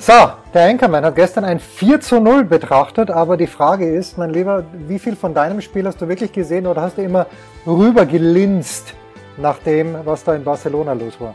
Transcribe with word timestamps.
So, 0.00 0.12
der 0.54 0.64
Anchorman 0.70 1.04
hat 1.04 1.14
gestern 1.14 1.44
ein 1.44 1.60
4 1.60 2.00
zu 2.00 2.20
0 2.20 2.44
betrachtet, 2.44 3.10
aber 3.10 3.36
die 3.36 3.46
Frage 3.46 3.86
ist, 3.86 4.16
mein 4.16 4.30
Lieber, 4.30 4.64
wie 4.72 4.98
viel 4.98 5.14
von 5.14 5.34
deinem 5.34 5.60
Spiel 5.60 5.86
hast 5.86 6.00
du 6.00 6.08
wirklich 6.08 6.32
gesehen 6.32 6.66
oder 6.66 6.80
hast 6.80 6.96
du 6.96 7.02
immer 7.02 7.26
rübergelinst 7.66 8.94
nach 9.36 9.58
dem, 9.58 9.94
was 10.06 10.24
da 10.24 10.34
in 10.34 10.42
Barcelona 10.42 10.94
los 10.94 11.20
war? 11.20 11.34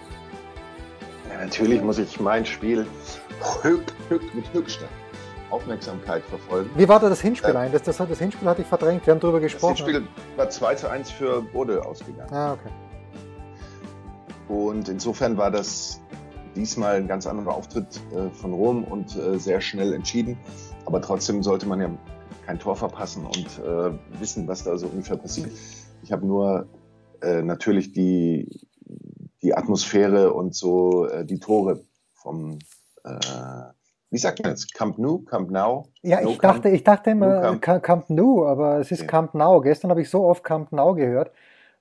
Ja, 1.31 1.45
natürlich 1.45 1.83
muss 1.83 1.99
ich 1.99 2.19
mein 2.19 2.43
Spiel 2.43 2.87
höch, 3.61 3.81
höch, 4.09 4.33
mit 4.33 4.51
höchster 4.51 4.87
Aufmerksamkeit 5.51 6.23
verfolgen. 6.23 6.71
Wie 6.75 6.89
war 6.89 6.99
da 6.99 7.07
das 7.09 7.21
Hinspiel 7.21 7.53
Ja. 7.53 7.59
eigentlich? 7.59 7.83
Das, 7.83 7.95
das, 7.97 8.07
das 8.09 8.17
Hinspiel 8.17 8.49
hatte 8.49 8.63
ich 8.63 8.67
verdrängt, 8.67 9.05
wir 9.05 9.13
haben 9.13 9.19
drüber 9.19 9.39
Das 9.39 9.51
gesprochen. 9.51 9.77
Spiel 9.77 10.07
war 10.37 10.49
2 10.49 10.73
zu 10.73 10.89
1 10.89 11.11
für 11.11 11.43
Bode 11.43 11.85
ausgegangen. 11.85 12.33
Ah, 12.33 12.53
okay. 12.53 12.71
Und 14.47 14.89
insofern 14.89 15.37
war 15.37 15.51
das 15.51 16.01
diesmal 16.55 16.95
ein 16.95 17.07
ganz 17.07 17.27
anderer 17.27 17.55
Auftritt 17.55 17.99
äh, 18.15 18.29
von 18.29 18.53
Rom 18.53 18.83
und 18.83 19.15
äh, 19.15 19.37
sehr 19.37 19.61
schnell 19.61 19.93
entschieden. 19.93 20.37
Aber 20.85 21.01
trotzdem 21.01 21.43
sollte 21.43 21.67
man 21.67 21.81
ja 21.81 21.89
kein 22.45 22.59
Tor 22.59 22.75
verpassen 22.75 23.25
und 23.25 23.59
äh, 23.65 23.91
wissen, 24.19 24.47
was 24.47 24.63
da 24.63 24.77
so 24.77 24.87
ungefähr 24.87 25.17
passiert. 25.17 25.51
Ich 26.03 26.11
habe 26.11 26.25
nur 26.25 26.67
natürlich 27.43 27.91
die, 27.93 28.67
die 29.41 29.55
Atmosphäre 29.55 30.33
und 30.33 30.53
so 30.53 31.07
die 31.23 31.39
Tore 31.39 31.79
vom, 32.13 32.59
wie 34.11 34.17
sagt 34.17 34.43
man 34.43 34.51
jetzt, 34.51 34.75
Camp 34.75 34.99
Nou, 34.99 35.19
Camp 35.19 35.49
Nou? 35.49 35.85
Ja, 36.03 36.21
No 36.21 36.29
ich 36.29 36.37
Camp? 36.39 36.55
dachte, 36.55 36.69
ich 36.69 36.83
dachte 36.83 37.09
immer 37.11 37.41
Camp. 37.41 37.61
Camp, 37.61 37.83
Camp 37.83 38.09
Nou, 38.11 38.45
aber 38.45 38.77
es 38.79 38.91
ist 38.91 39.01
Ja. 39.01 39.07
Camp 39.07 39.33
Now. 39.33 39.61
Gestern 39.61 39.89
habe 39.89 40.01
ich 40.01 40.09
so 40.09 40.23
oft 40.25 40.43
Camp 40.43 40.71
Now 40.71 40.93
gehört, 40.93 41.31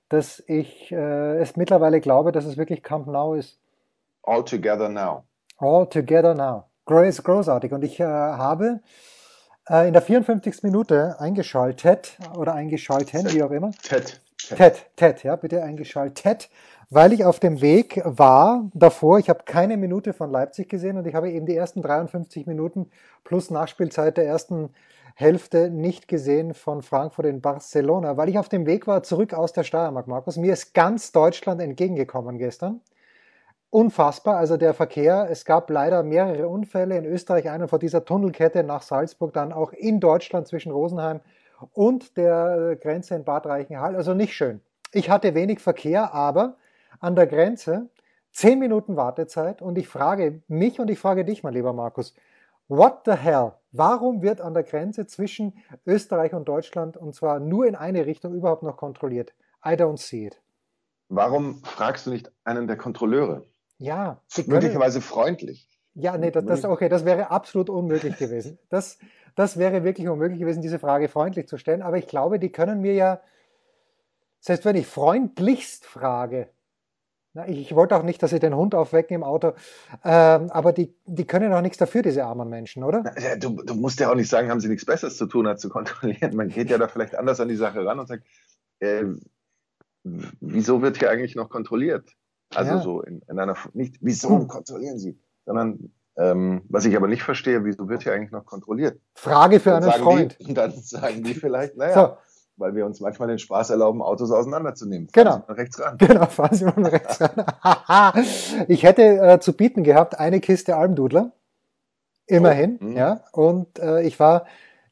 dass 0.09 0.41
ich 0.47 0.91
äh, 0.91 1.37
es 1.37 1.55
mittlerweile 1.57 1.99
glaube, 2.01 2.31
dass 2.31 2.45
es 2.45 2.57
wirklich 2.57 2.81
Camp 2.81 3.05
Now 3.05 3.35
ist. 3.35 3.59
All 4.25 4.43
Together 4.43 4.89
Now. 4.89 5.23
All 5.57 5.87
together 5.87 6.35
now. 6.35 6.65
Groß, 6.85 7.23
großartig. 7.23 7.71
Und 7.71 7.83
ich 7.83 7.99
äh, 7.99 8.03
habe 8.03 8.81
äh, 9.69 9.87
in 9.87 9.93
der 9.93 10.01
54. 10.01 10.63
Minute 10.63 11.15
eingeschaltet 11.19 12.17
oder 12.37 12.53
eingeschalten, 12.53 13.31
wie 13.31 13.41
auch 13.41 13.51
immer. 13.51 13.71
Ted. 13.81 14.21
Ted. 14.37 14.57
Ted, 14.57 14.85
Ted, 14.97 15.23
ja, 15.23 15.35
bitte 15.37 15.63
eingeschaltet, 15.63 16.49
weil 16.89 17.13
ich 17.13 17.23
auf 17.23 17.39
dem 17.39 17.61
Weg 17.61 18.01
war 18.03 18.69
davor. 18.73 19.17
Ich 19.17 19.29
habe 19.29 19.43
keine 19.45 19.77
Minute 19.77 20.13
von 20.13 20.29
Leipzig 20.29 20.69
gesehen 20.69 20.97
und 20.97 21.07
ich 21.07 21.15
habe 21.15 21.31
eben 21.31 21.45
die 21.45 21.55
ersten 21.55 21.81
53 21.81 22.45
Minuten 22.45 22.91
plus 23.23 23.49
Nachspielzeit 23.49 24.17
der 24.17 24.25
ersten 24.25 24.71
Hälfte 25.15 25.69
nicht 25.69 26.09
gesehen 26.09 26.53
von 26.53 26.81
Frankfurt 26.81 27.25
in 27.25 27.41
Barcelona, 27.41 28.17
weil 28.17 28.27
ich 28.27 28.37
auf 28.37 28.49
dem 28.49 28.65
Weg 28.65 28.85
war 28.85 29.01
zurück 29.03 29.33
aus 29.33 29.53
der 29.53 29.63
Steiermark, 29.63 30.07
Markus. 30.07 30.35
Mir 30.35 30.51
ist 30.51 30.73
ganz 30.73 31.13
Deutschland 31.13 31.61
entgegengekommen 31.61 32.37
gestern. 32.37 32.81
Unfassbar, 33.75 34.37
also 34.37 34.55
der 34.55 34.73
Verkehr, 34.73 35.27
es 35.29 35.43
gab 35.43 35.69
leider 35.69 36.01
mehrere 36.01 36.47
Unfälle 36.47 36.97
in 36.97 37.03
Österreich, 37.03 37.49
einen 37.49 37.67
vor 37.67 37.77
dieser 37.77 38.05
Tunnelkette 38.05 38.63
nach 38.63 38.81
Salzburg, 38.81 39.33
dann 39.33 39.51
auch 39.51 39.73
in 39.73 39.99
Deutschland 39.99 40.47
zwischen 40.47 40.71
Rosenheim 40.71 41.19
und 41.73 42.15
der 42.15 42.69
äh, 42.71 42.75
Grenze 42.77 43.15
in 43.15 43.25
Bad 43.25 43.45
Reichenhall. 43.45 43.97
Also 43.97 44.13
nicht 44.13 44.33
schön. 44.33 44.61
Ich 44.93 45.09
hatte 45.09 45.35
wenig 45.35 45.59
Verkehr, 45.59 46.13
aber 46.13 46.55
an 47.01 47.17
der 47.17 47.27
Grenze 47.27 47.89
zehn 48.31 48.59
Minuten 48.59 48.95
Wartezeit 48.95 49.61
und 49.61 49.77
ich 49.77 49.89
frage 49.89 50.41
mich 50.47 50.79
und 50.79 50.89
ich 50.89 50.97
frage 50.97 51.25
dich, 51.25 51.43
mein 51.43 51.53
lieber 51.53 51.73
Markus, 51.73 52.15
what 52.69 53.01
the 53.03 53.11
hell? 53.11 53.55
Warum 53.73 54.21
wird 54.21 54.39
an 54.39 54.53
der 54.53 54.63
Grenze 54.63 55.05
zwischen 55.05 55.51
Österreich 55.85 56.33
und 56.33 56.47
Deutschland 56.47 56.95
und 56.95 57.13
zwar 57.13 57.41
nur 57.41 57.65
in 57.65 57.75
eine 57.75 58.05
Richtung 58.05 58.35
überhaupt 58.35 58.63
noch 58.63 58.77
kontrolliert? 58.77 59.33
I 59.65 59.71
don't 59.71 59.97
see 59.97 60.27
it. 60.27 60.41
Warum 61.09 61.61
fragst 61.65 62.05
du 62.05 62.11
nicht 62.11 62.31
einen 62.45 62.67
der 62.67 62.77
Kontrolleure? 62.77 63.43
Ja, 63.85 64.21
sie 64.27 64.43
Möglicherweise 64.47 64.99
freundlich. 64.99 65.69
ja, 65.93 66.17
nee, 66.17 66.31
das, 66.31 66.45
das, 66.45 66.65
okay, 66.65 66.89
das 66.89 67.05
wäre 67.05 67.29
absolut 67.29 67.69
unmöglich 67.69 68.17
gewesen. 68.17 68.57
Das, 68.69 68.97
das 69.35 69.57
wäre 69.57 69.83
wirklich 69.83 70.07
unmöglich 70.07 70.39
gewesen, 70.39 70.61
diese 70.61 70.79
Frage 70.79 71.07
freundlich 71.07 71.47
zu 71.47 71.57
stellen. 71.57 71.81
Aber 71.81 71.97
ich 71.97 72.07
glaube, 72.07 72.39
die 72.39 72.51
können 72.51 72.81
mir 72.81 72.93
ja, 72.93 73.21
selbst 74.39 74.65
wenn 74.65 74.75
ich 74.75 74.87
freundlichst 74.87 75.85
frage, 75.85 76.49
na, 77.33 77.47
ich, 77.47 77.59
ich 77.59 77.75
wollte 77.75 77.95
auch 77.97 78.03
nicht, 78.03 78.23
dass 78.23 78.31
sie 78.31 78.39
den 78.39 78.55
Hund 78.55 78.73
aufwecken 78.73 79.13
im 79.13 79.23
Auto, 79.23 79.53
ähm, 80.05 80.49
aber 80.51 80.71
die, 80.71 80.95
die 81.05 81.25
können 81.25 81.51
auch 81.53 81.61
nichts 81.61 81.77
dafür, 81.77 82.01
diese 82.01 82.23
armen 82.23 82.49
Menschen, 82.49 82.83
oder? 82.83 83.03
Ja, 83.19 83.35
Du, 83.35 83.61
du 83.61 83.75
musst 83.75 83.99
ja 83.99 84.09
auch 84.09 84.15
nicht 84.15 84.29
sagen, 84.29 84.49
haben 84.49 84.61
sie 84.61 84.69
nichts 84.69 84.85
Besseres 84.85 85.17
zu 85.17 85.27
tun, 85.27 85.45
als 85.45 85.61
zu 85.61 85.69
kontrollieren. 85.69 86.35
Man 86.35 86.47
geht 86.47 86.69
ja 86.69 86.77
da 86.77 86.87
vielleicht 86.87 87.15
anders 87.15 87.39
an 87.41 87.49
die 87.49 87.57
Sache 87.57 87.85
ran 87.85 87.99
und 87.99 88.07
sagt, 88.07 88.23
äh, 88.79 89.03
wieso 90.39 90.81
wird 90.81 90.97
hier 90.97 91.09
eigentlich 91.11 91.35
noch 91.35 91.49
kontrolliert? 91.49 92.15
Also 92.57 92.71
Ja. 92.71 92.81
so 92.81 93.01
in, 93.01 93.21
in 93.27 93.39
einer, 93.39 93.55
nicht, 93.73 93.97
wieso 94.01 94.45
kontrollieren 94.47 94.97
sie? 94.99 95.19
Sondern, 95.45 95.91
ähm, 96.17 96.61
was 96.69 96.85
ich 96.85 96.95
aber 96.95 97.07
nicht 97.07 97.23
verstehe, 97.23 97.63
wieso 97.65 97.89
wird 97.89 98.03
hier 98.03 98.13
eigentlich 98.13 98.31
noch 98.31 98.45
kontrolliert? 98.45 98.99
Frage 99.13 99.59
für 99.59 99.75
einen 99.75 99.91
Freund. 99.91 100.37
Die, 100.39 100.45
und 100.47 100.55
dann 100.55 100.71
sagen 100.71 101.23
die 101.23 101.33
vielleicht, 101.33 101.75
naja, 101.77 101.93
So, 101.93 102.17
weil 102.57 102.73
wir 102.73 102.85
uns 102.85 103.01
manchmal 103.01 103.27
den 103.27 103.37
Spaß 103.39 103.69
erlauben, 103.71 104.01
Autos 104.01 104.31
auseinanderzunehmen. 104.31 105.09
Genau. 105.11 105.31
Fahren 105.31 105.43
Sie 105.43 105.47
mal 105.51 105.55
rechts 105.55 105.79
ran. 105.81 105.97
Genau, 105.97 106.25
fahren 106.27 106.55
Sie 106.55 106.65
mal 106.65 106.85
rechts 106.85 107.19
ran. 107.21 108.25
ich 108.69 108.83
hätte 108.83 109.01
äh, 109.03 109.39
zu 109.39 109.53
bieten 109.53 109.83
gehabt 109.83 110.17
eine 110.19 110.39
Kiste 110.39 110.75
Almdudler. 110.77 111.31
Immerhin, 112.27 112.79
Oh, 112.81 112.85
mhm. 112.85 112.97
ja. 112.97 113.21
Und 113.33 113.77
äh, 113.79 114.01
ich 114.01 114.19
war, 114.19 114.45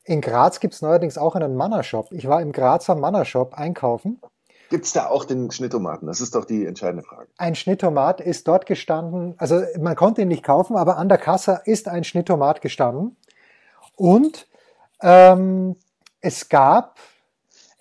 in 0.04 0.22
Graz 0.22 0.60
gibt's 0.60 0.82
neuerdings 0.82 1.18
auch 1.18 1.36
einen 1.36 1.56
Mannershop. 1.56 2.12
Ich 2.12 2.28
war 2.28 2.42
im 2.42 2.52
Grazer 2.52 2.96
Mannershop 2.96 3.56
einkaufen. 3.58 4.20
Gibt 4.74 4.86
es 4.86 4.94
da 4.94 5.06
auch 5.06 5.24
den 5.24 5.52
Schnittomaten? 5.52 6.08
Das 6.08 6.20
ist 6.20 6.34
doch 6.34 6.46
die 6.46 6.66
entscheidende 6.66 7.04
Frage. 7.04 7.28
Ein 7.38 7.54
Schnittomat 7.54 8.20
ist 8.20 8.48
dort 8.48 8.66
gestanden, 8.66 9.36
also 9.38 9.62
man 9.80 9.96
konnte 9.96 10.24
ihn 10.24 10.30
nicht 10.30 10.42
kaufen, 10.42 10.78
aber 10.78 10.98
an 10.98 11.10
der 11.10 11.20
Kasse 11.20 11.62
ist 11.66 11.88
ein 11.88 12.04
Schnittomat 12.04 12.60
gestanden. 12.60 13.16
Und 13.96 14.48
ähm, 15.04 15.76
es 16.22 16.50
gab, 16.50 16.98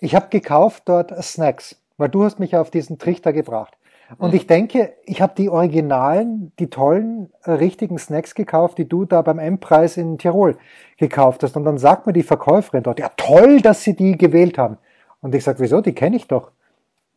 ich 0.01 0.13
habe 0.13 0.27
gekauft 0.29 0.83
dort 0.85 1.11
Snacks, 1.23 1.77
weil 1.97 2.09
du 2.09 2.25
hast 2.25 2.37
mich 2.37 2.55
auf 2.55 2.69
diesen 2.69 2.99
Trichter 2.99 3.33
gebracht. 3.33 3.75
Und 4.19 4.35
ich 4.35 4.45
denke, 4.45 4.93
ich 5.05 5.19
habe 5.19 5.33
die 5.35 5.49
originalen, 5.49 6.51
die 6.59 6.69
tollen, 6.69 7.33
äh, 7.41 7.53
richtigen 7.53 7.97
Snacks 7.97 8.35
gekauft, 8.35 8.77
die 8.77 8.87
du 8.87 9.05
da 9.05 9.23
beim 9.23 9.39
M-Preis 9.39 9.97
in 9.97 10.19
Tirol 10.19 10.59
gekauft 10.97 11.41
hast. 11.41 11.57
Und 11.57 11.63
dann 11.63 11.79
sagt 11.79 12.05
mir 12.05 12.13
die 12.13 12.21
Verkäuferin 12.21 12.83
dort, 12.83 12.99
ja 12.99 13.09
toll, 13.17 13.61
dass 13.61 13.81
sie 13.81 13.95
die 13.95 14.15
gewählt 14.15 14.59
haben. 14.59 14.77
Und 15.21 15.33
ich 15.33 15.43
sage, 15.43 15.57
wieso? 15.57 15.81
Die 15.81 15.95
kenne 15.95 16.17
ich 16.17 16.27
doch. 16.27 16.51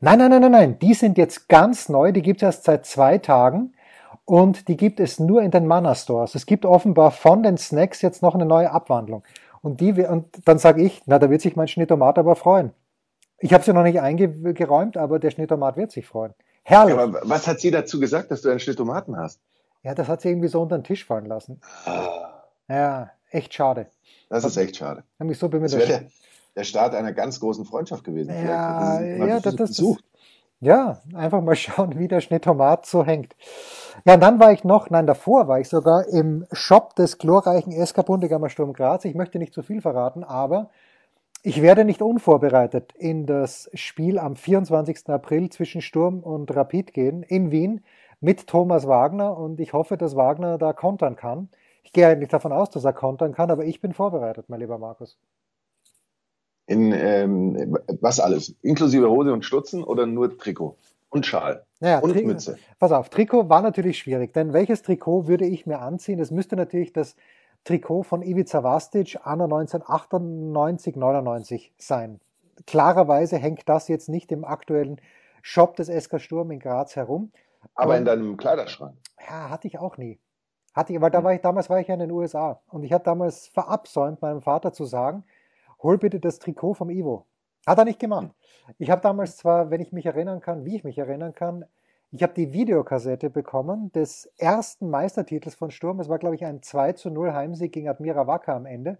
Nein, 0.01 0.19
nein, 0.19 0.31
nein, 0.31 0.41
nein, 0.43 0.53
nein. 0.53 0.79
Die 0.79 0.95
sind 0.95 1.17
jetzt 1.19 1.49
ganz 1.49 1.89
neu. 1.89 2.13
Die 2.13 2.23
gibt 2.23 2.43
es 2.43 2.47
erst 2.47 2.65
seit 2.65 2.87
zwei 2.87 3.19
Tagen. 3.19 3.73
Und 4.25 4.69
die 4.69 4.77
gibt 4.77 5.01
es 5.01 5.21
nur 5.21 5.43
in 5.43 5.51
den 5.51 5.67
Manna 5.67 5.95
Stores. 5.95 6.35
Es 6.35 6.47
gibt 6.47 6.67
offenbar 6.67 7.13
von 7.13 7.43
den 7.43 7.57
Snacks 7.59 8.03
jetzt 8.03 8.23
noch 8.23 8.35
eine 8.35 8.45
neue 8.45 8.71
Abwandlung. 8.71 9.23
Und, 9.63 9.81
die, 9.81 9.93
und 9.93 10.27
dann 10.45 10.59
sage 10.59 10.83
ich, 10.83 11.03
na, 11.07 11.19
da 11.19 11.31
wird 11.31 11.41
sich 11.41 11.57
mein 11.57 11.69
Schnittomat 11.69 12.19
aber 12.19 12.37
freuen. 12.37 12.73
Ich 13.39 13.53
habe 13.53 13.63
sie 13.65 13.73
noch 13.73 13.83
nicht 13.83 14.01
eingeräumt, 14.01 14.97
aber 14.97 15.19
der 15.19 15.31
Schnittomat 15.31 15.77
wird 15.77 15.93
sich 15.93 16.07
freuen. 16.07 16.35
Herrlich. 16.63 16.95
Ja, 16.97 17.01
Ja, 17.03 17.07
aber 17.09 17.21
was 17.25 17.47
hat 17.47 17.61
sie 17.61 17.71
dazu 17.71 18.01
gesagt, 18.01 18.31
dass 18.31 18.43
du 18.43 18.51
einen 18.51 18.61
Schnittomaten 18.61 19.17
hast? 19.17 19.41
das 19.83 20.09
hat 20.09 20.21
sie 20.21 20.31
irgendwie 20.31 20.49
so 20.49 20.61
unter 20.63 20.77
den 20.77 20.85
Tisch 20.85 21.05
fallen 21.05 21.27
lassen. 21.27 21.61
Ah, 21.85 22.43
Ja, 22.69 23.11
echt 23.31 23.55
schade. 23.55 23.87
Das 24.29 24.45
ist 24.45 24.57
echt 24.57 24.77
schade. 24.77 25.05
Hab 25.21 25.27
mich 25.29 25.39
so 25.39 25.49
bemüht. 25.49 25.71
Das 26.57 26.63
der, 26.63 26.65
Start 26.65 26.95
einer 26.95 27.13
ganz 27.13 27.39
großen 27.39 27.67
Freundschaft 27.67 28.03
gewesen. 28.03 28.31
Ja, 28.31 28.99
ja, 29.01 29.41
das, 29.41 29.57
das, 29.57 29.69
besucht. 29.69 30.03
Ja, 30.61 31.03
einfach 31.15 31.43
mal 31.43 31.55
schauen, 31.57 31.99
wie 31.99 32.09
der 32.09 32.23
Schnittomat 32.23 32.87
so 32.87 33.05
hängt. 33.05 33.37
Ja, 34.07 34.15
und 34.15 34.21
dann 34.21 34.41
war 34.41 34.53
ich 34.53 34.65
noch, 34.65 34.89
nein, 34.89 35.07
davor 35.07 35.49
war 35.49 35.61
ich 35.61 35.69
sogar 35.69 36.09
im 36.09 36.47
Shop 36.53 36.95
des 36.97 37.19
glorreichen 37.19 37.73
SK 37.73 38.07
Bundegammer 38.07 38.49
Sturm 38.49 38.73
Graz. 38.73 39.05
Ich 39.05 39.15
möchte 39.15 39.39
nicht 39.39 39.53
zu 39.53 39.63
viel 39.63 39.83
verraten, 39.83 40.25
aber 40.25 40.71
ich 41.43 41.61
werde 41.61 41.85
nicht 41.85 42.01
unvorbereitet 42.01 42.95
in 42.95 43.27
das 43.27 43.71
Spiel 43.75 44.19
am 44.19 44.35
24. 44.35 45.11
April 45.11 45.51
zwischen 45.51 45.83
Sturm 45.83 46.21
und 46.21 46.57
Rapid 46.57 46.95
gehen 46.95 47.23
in 47.23 47.51
Wien 47.51 47.85
mit 48.21 48.47
Thomas 48.47 48.89
Wagner 48.89 49.37
und 49.37 49.61
ich 49.61 49.75
hoffe, 49.75 49.99
dass 49.99 50.17
Wagner 50.17 50.57
da 50.57 50.73
kontern 50.73 51.17
kann. 51.17 51.51
Ich 51.83 51.93
gehe 51.93 52.09
eigentlich 52.09 52.31
davon 52.31 52.53
aus, 52.53 52.71
dass 52.71 52.85
er 52.87 52.95
kontern 52.95 53.33
kann, 53.35 53.51
aber 53.51 53.67
ich 53.67 53.83
bin 53.83 53.93
vorbereitet, 53.93 54.47
mein 54.49 54.61
lieber 54.61 54.79
Markus. 54.79 55.19
In 56.67 56.93
ähm, 56.93 57.79
was 58.01 58.19
alles? 58.19 58.55
Inklusive 58.63 59.09
Hose 59.09 59.33
und 59.33 59.45
Stutzen 59.45 59.85
oder 59.85 60.07
nur 60.07 60.37
Trikot? 60.37 60.77
Und 61.09 61.25
Schal. 61.25 61.65
Naja, 61.81 62.01
und 62.01 62.13
Tri- 62.13 62.25
Mütze. 62.25 62.59
Pass 62.79 62.91
auf, 62.91 63.09
Trikot 63.09 63.49
war 63.49 63.63
natürlich 63.63 63.99
schwierig, 63.99 64.33
denn 64.33 64.53
welches 64.53 64.83
Trikot 64.83 65.29
würde 65.29 65.47
ich 65.47 65.65
mir 65.65 65.79
anziehen? 65.79 66.19
Das 66.19 66.31
müsste 66.31 66.57
natürlich 66.57 66.93
das 66.93 67.15
Trikot 67.65 68.03
von 68.03 68.23
Ivica 68.23 68.63
Vastic 68.63 69.19
anno 69.23 69.45
1998, 69.45 70.97
99 70.97 71.73
sein. 71.79 72.21
klarerweise 72.67 73.37
hängt 73.39 73.69
das 73.69 73.89
jetzt 73.89 74.09
nicht 74.09 74.33
im 74.33 74.45
aktuellen 74.45 75.01
Shop 75.43 75.77
des 75.77 75.89
SK 75.89 76.21
Sturm 76.21 76.51
in 76.51 76.59
Graz 76.59 76.97
herum. 76.97 77.31
Aber 77.75 77.93
und, 77.93 77.99
in 77.99 78.05
deinem 78.05 78.37
Kleiderschrank? 78.37 78.97
Ja, 79.21 79.51
hatte 79.51 79.69
ich 79.69 79.79
auch 79.79 79.97
nie. 79.97 80.19
Hatte 80.75 80.93
ich, 80.93 81.01
weil 81.01 81.11
da 81.11 81.19
hm. 81.19 81.25
war 81.25 81.35
ich, 81.35 81.41
damals 81.41 81.71
war 81.71 81.81
ich 81.81 81.89
ja 81.89 81.95
in 81.95 82.01
den 82.01 82.11
USA 82.11 82.61
und 82.69 82.83
ich 82.83 82.93
habe 82.93 83.05
damals 83.05 83.47
verabsäumt, 83.49 84.23
meinem 84.23 84.43
Vater 84.43 84.73
zu 84.73 84.85
sagen, 84.85 85.25
hol 85.87 85.99
bitte 85.99 86.21
das 86.21 86.39
Trikot 86.39 86.75
vom 86.75 86.91
Ivo. 86.91 87.27
Hat 87.67 87.79
er 87.79 87.85
nicht 87.85 87.99
gemacht. 87.99 88.31
Ich 88.79 88.91
habe 88.91 89.01
damals 89.01 89.37
zwar, 89.37 89.71
wenn 89.71 89.81
ich 89.81 89.93
mich 89.93 90.07
erinnern 90.07 90.41
kann, 90.41 90.65
wie 90.65 90.77
ich 90.77 90.85
mich 90.85 90.99
erinnern 90.99 91.35
kann, 91.35 91.65
ich 92.13 92.23
habe 92.23 92.35
die 92.35 92.53
Videokassette 92.53 93.31
bekommen 93.31 93.91
des 93.93 94.27
ersten 94.37 94.91
Meistertitels 94.91 95.55
von 95.55 95.71
Sturm. 95.71 95.99
Es 96.01 96.09
war, 96.09 96.19
glaube 96.19 96.37
ich, 96.37 96.45
ein 96.45 96.63
2 96.63 96.93
zu 96.93 97.11
0 97.11 97.33
Heimsieg 97.33 97.73
gegen 97.73 97.89
Admira 97.89 98.27
Wacker 98.27 98.55
am 98.55 98.67
Ende, 98.67 98.99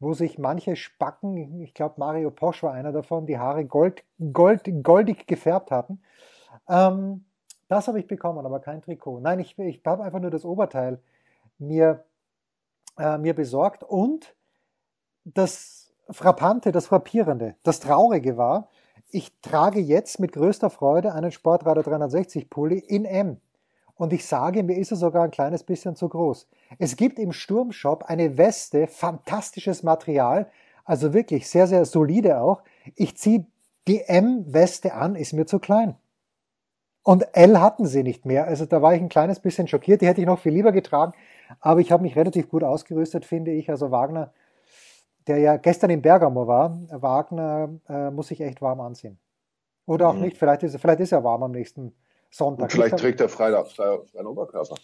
wo 0.00 0.12
sich 0.12 0.38
manche 0.38 0.76
Spacken, 0.76 1.62
ich 1.62 1.74
glaube 1.74 1.94
Mario 1.96 2.30
Posch 2.30 2.62
war 2.62 2.72
einer 2.72 2.92
davon, 2.92 3.26
die 3.26 3.38
Haare 3.38 3.64
gold, 3.64 4.04
gold, 4.32 4.70
goldig 4.82 5.26
gefärbt 5.26 5.70
hatten. 5.70 6.02
Ähm, 6.68 7.24
das 7.68 7.88
habe 7.88 7.98
ich 7.98 8.06
bekommen, 8.06 8.44
aber 8.44 8.60
kein 8.60 8.82
Trikot. 8.82 9.20
Nein, 9.20 9.40
ich, 9.40 9.58
ich 9.58 9.80
habe 9.86 10.04
einfach 10.04 10.20
nur 10.20 10.30
das 10.30 10.44
Oberteil 10.44 11.00
mir, 11.58 12.04
äh, 12.98 13.16
mir 13.16 13.34
besorgt 13.34 13.82
und 13.82 14.36
das 15.24 15.81
Frappante, 16.10 16.72
das 16.72 16.86
Frappierende, 16.86 17.54
das 17.62 17.80
Traurige 17.80 18.36
war, 18.36 18.68
ich 19.10 19.30
trage 19.42 19.80
jetzt 19.80 20.20
mit 20.20 20.32
größter 20.32 20.70
Freude 20.70 21.12
einen 21.12 21.32
Sportradar 21.32 21.84
360 21.84 22.48
Pulli 22.48 22.78
in 22.78 23.04
M. 23.04 23.40
Und 23.94 24.12
ich 24.12 24.26
sage, 24.26 24.62
mir 24.62 24.78
ist 24.78 24.90
er 24.90 24.96
sogar 24.96 25.24
ein 25.24 25.30
kleines 25.30 25.62
bisschen 25.62 25.96
zu 25.96 26.08
groß. 26.08 26.48
Es 26.78 26.96
gibt 26.96 27.18
im 27.18 27.32
Sturmshop 27.32 28.04
eine 28.04 28.38
Weste, 28.38 28.86
fantastisches 28.86 29.82
Material, 29.82 30.50
also 30.84 31.12
wirklich 31.12 31.48
sehr, 31.48 31.66
sehr 31.66 31.84
solide 31.84 32.40
auch. 32.40 32.62
Ich 32.96 33.16
ziehe 33.16 33.46
die 33.86 34.00
M-Weste 34.00 34.94
an, 34.94 35.14
ist 35.14 35.32
mir 35.32 35.46
zu 35.46 35.58
klein. 35.58 35.94
Und 37.02 37.26
L 37.32 37.60
hatten 37.60 37.86
sie 37.86 38.02
nicht 38.02 38.24
mehr. 38.24 38.46
Also 38.46 38.64
da 38.64 38.80
war 38.80 38.94
ich 38.94 39.00
ein 39.00 39.08
kleines 39.08 39.40
bisschen 39.40 39.66
schockiert. 39.66 40.02
Die 40.02 40.06
hätte 40.06 40.20
ich 40.20 40.26
noch 40.26 40.38
viel 40.38 40.52
lieber 40.52 40.72
getragen. 40.72 41.12
Aber 41.60 41.80
ich 41.80 41.90
habe 41.90 42.02
mich 42.02 42.16
relativ 42.16 42.48
gut 42.48 42.62
ausgerüstet, 42.62 43.24
finde 43.24 43.50
ich. 43.50 43.70
Also 43.70 43.90
Wagner 43.90 44.32
der 45.26 45.38
ja 45.38 45.56
gestern 45.56 45.90
in 45.90 46.02
Bergamo 46.02 46.46
war, 46.46 46.80
Wagner 46.90 47.70
äh, 47.88 48.10
muss 48.10 48.28
sich 48.28 48.40
echt 48.40 48.60
warm 48.60 48.80
anziehen. 48.80 49.18
Oder 49.86 50.08
auch 50.08 50.14
mhm. 50.14 50.22
nicht, 50.22 50.36
vielleicht 50.36 50.62
ist, 50.62 50.78
vielleicht 50.78 51.00
ist 51.00 51.12
er 51.12 51.24
warm 51.24 51.42
am 51.42 51.52
nächsten 51.52 51.94
Sonntag. 52.30 52.64
Und 52.64 52.72
vielleicht 52.72 52.98
trägt 52.98 53.20
er 53.20 53.28
freien, 53.28 53.64
freien 53.66 54.26
Oberkörper. 54.26 54.76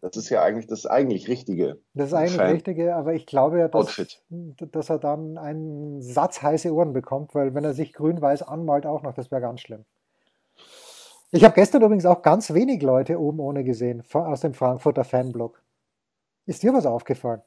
Das 0.00 0.16
ist 0.16 0.30
ja 0.30 0.42
eigentlich 0.42 0.66
das 0.66 0.84
eigentlich 0.84 1.28
Richtige. 1.28 1.78
Das 1.94 2.08
ist 2.08 2.14
eigentlich 2.14 2.36
Fan. 2.36 2.50
Richtige, 2.50 2.96
aber 2.96 3.14
ich 3.14 3.24
glaube 3.24 3.60
ja, 3.60 3.68
dass, 3.68 4.00
dass 4.28 4.90
er 4.90 4.98
dann 4.98 5.38
einen 5.38 6.02
Satz 6.02 6.42
heiße 6.42 6.72
Ohren 6.74 6.92
bekommt, 6.92 7.36
weil 7.36 7.54
wenn 7.54 7.62
er 7.62 7.72
sich 7.72 7.92
grün-weiß 7.92 8.42
anmalt 8.42 8.84
auch 8.84 9.02
noch, 9.02 9.14
das 9.14 9.30
wäre 9.30 9.40
ganz 9.40 9.60
schlimm. 9.60 9.84
Ich 11.30 11.44
habe 11.44 11.54
gestern 11.54 11.82
übrigens 11.82 12.04
auch 12.04 12.20
ganz 12.22 12.52
wenig 12.52 12.82
Leute 12.82 13.18
oben 13.18 13.38
ohne 13.38 13.62
gesehen 13.62 14.02
aus 14.12 14.40
dem 14.40 14.54
Frankfurter 14.54 15.04
Fanblog. 15.04 15.62
Ist 16.46 16.64
dir 16.64 16.74
was 16.74 16.84
aufgefallen? 16.84 17.42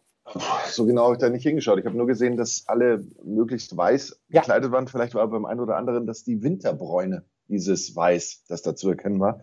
So 0.68 0.86
genau 0.86 1.06
habe 1.06 1.13
ich 1.13 1.19
da 1.19 1.30
nicht 1.30 1.44
hingeschaut. 1.44 1.80
Ich 1.80 1.86
habe 1.86 1.95
nur 1.95 2.07
gesehen, 2.07 2.36
dass 2.36 2.63
alle 2.68 3.06
möglichst 3.24 3.75
weiß 3.77 4.19
ja. 4.30 4.42
gekleidet 4.42 4.72
waren. 4.72 4.88
Vielleicht 4.88 5.13
war 5.13 5.27
beim 5.27 5.45
einen 5.45 5.60
oder 5.60 5.77
anderen, 5.77 6.07
dass 6.07 6.24
die 6.24 6.42
Winterbräune 6.42 7.24
dieses 7.48 7.95
Weiß, 7.95 8.44
das 8.48 8.63
da 8.63 8.75
zu 8.75 8.89
erkennen 8.89 9.19
war. 9.19 9.42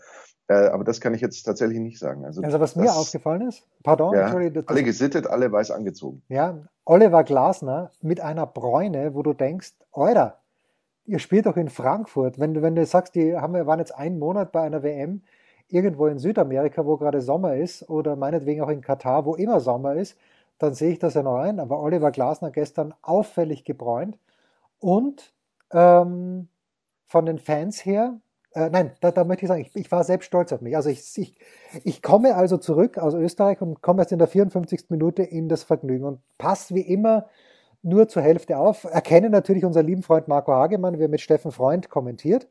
Äh, 0.49 0.69
aber 0.69 0.85
das 0.85 1.01
kann 1.01 1.15
ich 1.15 1.21
jetzt 1.21 1.43
tatsächlich 1.45 1.79
nicht 1.79 1.99
sagen. 1.99 2.25
Also, 2.25 2.43
also 2.43 2.61
was 2.61 2.75
das, 2.75 2.83
mir 2.83 2.93
aufgefallen 2.93 3.43
ist, 3.49 3.67
pardon, 3.85 4.15
ja, 4.15 4.51
das, 4.51 4.67
alle 4.67 4.83
gesittet, 4.83 5.27
alle 5.27 5.51
weiß 5.53 5.71
angezogen. 5.71 6.23
Ja, 6.29 6.59
Oliver 6.85 7.23
Glasner 7.23 7.91
mit 8.01 8.21
einer 8.21 8.47
Bräune, 8.47 9.15
wo 9.15 9.23
du 9.23 9.35
denkst, 9.35 9.75
Euer, 9.93 10.39
ihr 11.05 11.21
spielt 11.21 11.47
doch 11.47 11.57
in 11.57 11.69
Frankfurt. 11.69 12.41
Wenn, 12.41 12.61
wenn 12.61 12.75
du 12.75 12.85
sagst, 12.85 13.15
die 13.15 13.37
haben, 13.37 13.55
waren 13.67 13.79
jetzt 13.79 13.95
einen 13.95 14.19
Monat 14.19 14.51
bei 14.51 14.63
einer 14.63 14.83
WM 14.83 15.23
irgendwo 15.69 16.07
in 16.07 16.19
Südamerika, 16.19 16.85
wo 16.85 16.97
gerade 16.97 17.21
Sommer 17.21 17.57
ist, 17.57 17.89
oder 17.89 18.17
meinetwegen 18.17 18.63
auch 18.63 18.69
in 18.69 18.81
Katar, 18.81 19.25
wo 19.25 19.35
immer 19.37 19.61
Sommer 19.61 19.95
ist, 19.95 20.19
dann 20.63 20.75
sehe 20.75 20.93
ich 20.93 20.99
das 20.99 21.15
ja 21.15 21.23
noch 21.23 21.39
ein. 21.39 21.61
Aber 21.61 21.81
Oliver 21.81 22.11
Glasner 22.11 22.51
gestern 22.51 22.95
auffällig 23.03 23.65
gebräunt 23.65 24.19
und 24.79 25.33
ähm, 25.73 26.49
von 27.07 27.27
den 27.27 27.39
Fans 27.39 27.85
her, 27.85 28.21
äh, 28.53 28.71
nein, 28.71 28.93
da, 29.01 29.11
da, 29.11 29.25
möchte 29.25 29.45
ich 29.45 29.49
sagen, 29.49 29.63
ich, 29.63 29.75
ich, 29.75 29.91
war 29.91 30.05
selbst 30.05 30.27
stolz 30.27 30.53
auf 30.53 30.61
mich. 30.61 30.77
Also 30.77 30.89
ich, 30.89 31.19
ich, 31.19 31.37
ich 31.85 32.03
komme 32.03 32.37
also 32.37 32.59
zurück 32.59 32.99
aus 32.99 33.15
Österreich 33.15 33.61
und 33.61 33.83
komme 33.83 34.03
erst 34.03 34.13
in 34.13 34.19
der 34.19 34.29
54. 34.29 34.87
Minute 34.89 35.23
in 35.23 35.49
das 35.49 35.63
Vergnügen 35.65 36.05
und 36.05 36.21
passe 36.39 36.75
wie 36.75 36.81
immer 36.81 37.27
nur 37.83 38.09
zur 38.09 38.23
Hälfte 38.23 38.59
auf, 38.59 38.85
erkenne 38.85 39.31
natürlich 39.31 39.65
unseren 39.65 39.87
lieben 39.87 40.03
Freund 40.03 40.29
Marco 40.29 40.53
Hagemann, 40.53 40.99
wie 40.99 41.05
er 41.05 41.09
mit 41.09 41.21
Steffen 41.21 41.51
Freund 41.51 41.91
kommentiert 41.91 42.47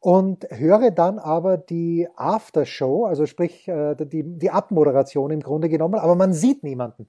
und 0.00 0.46
höre 0.50 0.90
dann 0.90 1.18
aber 1.18 1.58
die 1.58 2.08
Aftershow, 2.16 3.04
also 3.04 3.26
sprich 3.26 3.68
äh, 3.68 3.94
die, 3.94 4.22
die 4.24 4.50
Abmoderation 4.50 5.30
im 5.30 5.40
Grunde 5.40 5.68
genommen, 5.68 5.96
aber 5.96 6.14
man 6.14 6.32
sieht 6.32 6.62
niemanden 6.64 7.08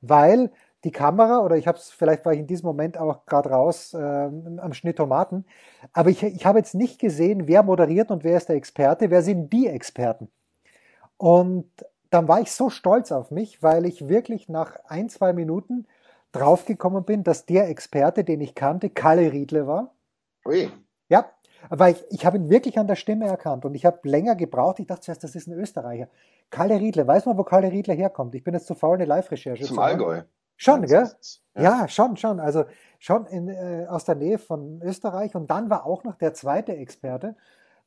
weil 0.00 0.50
die 0.84 0.92
Kamera, 0.92 1.40
oder 1.40 1.56
ich 1.56 1.66
habe 1.66 1.78
es, 1.78 1.90
vielleicht 1.90 2.24
war 2.24 2.32
ich 2.32 2.40
in 2.40 2.46
diesem 2.46 2.66
Moment 2.66 2.96
auch 2.96 3.26
gerade 3.26 3.50
raus 3.50 3.92
äh, 3.92 3.98
am 3.98 4.72
Schnittomaten, 4.72 5.44
aber 5.92 6.10
ich, 6.10 6.22
ich 6.22 6.46
habe 6.46 6.58
jetzt 6.58 6.74
nicht 6.74 6.98
gesehen, 6.98 7.46
wer 7.46 7.62
moderiert 7.62 8.10
und 8.10 8.24
wer 8.24 8.36
ist 8.36 8.48
der 8.48 8.56
Experte, 8.56 9.10
wer 9.10 9.22
sind 9.22 9.52
die 9.52 9.66
Experten. 9.66 10.28
Und 11.18 11.68
dann 12.08 12.28
war 12.28 12.40
ich 12.40 12.50
so 12.50 12.70
stolz 12.70 13.12
auf 13.12 13.30
mich, 13.30 13.62
weil 13.62 13.84
ich 13.84 14.08
wirklich 14.08 14.48
nach 14.48 14.76
ein, 14.86 15.08
zwei 15.08 15.32
Minuten 15.32 15.86
draufgekommen 16.32 17.04
bin, 17.04 17.24
dass 17.24 17.46
der 17.46 17.68
Experte, 17.68 18.24
den 18.24 18.40
ich 18.40 18.54
kannte, 18.54 18.88
Kalle 18.90 19.32
Riedle 19.32 19.66
war. 19.66 19.94
Ui. 20.46 20.70
Ja, 21.08 21.30
weil 21.68 21.94
ich, 21.94 22.04
ich 22.10 22.26
habe 22.26 22.38
ihn 22.38 22.48
wirklich 22.48 22.78
an 22.78 22.86
der 22.86 22.96
Stimme 22.96 23.26
erkannt 23.26 23.64
und 23.64 23.74
ich 23.74 23.84
habe 23.84 24.08
länger 24.08 24.34
gebraucht. 24.34 24.78
Ich 24.80 24.86
dachte 24.86 25.02
zuerst, 25.02 25.24
das 25.24 25.34
ist 25.34 25.46
ein 25.46 25.58
Österreicher. 25.58 26.08
Kalle 26.50 26.80
Riedle, 26.80 27.06
weiß 27.06 27.26
man, 27.26 27.38
wo 27.38 27.44
Kalle 27.44 27.70
Riedle 27.70 27.94
herkommt? 27.94 28.34
Ich 28.34 28.44
bin 28.44 28.54
jetzt 28.54 28.66
zu 28.66 28.74
faul, 28.74 28.96
eine 28.96 29.04
Live-Recherche 29.04 29.64
zu 29.64 29.74
machen. 29.74 29.84
Allgäu. 29.84 30.22
Schon, 30.56 30.82
gell? 30.82 31.08
Ja. 31.54 31.62
ja, 31.62 31.88
schon, 31.88 32.16
schon. 32.16 32.38
Also 32.38 32.64
schon 32.98 33.24
in, 33.26 33.48
äh, 33.48 33.86
aus 33.88 34.04
der 34.04 34.14
Nähe 34.16 34.38
von 34.38 34.82
Österreich. 34.82 35.34
Und 35.34 35.50
dann 35.50 35.70
war 35.70 35.86
auch 35.86 36.04
noch 36.04 36.16
der 36.16 36.34
zweite 36.34 36.76
Experte, 36.76 37.34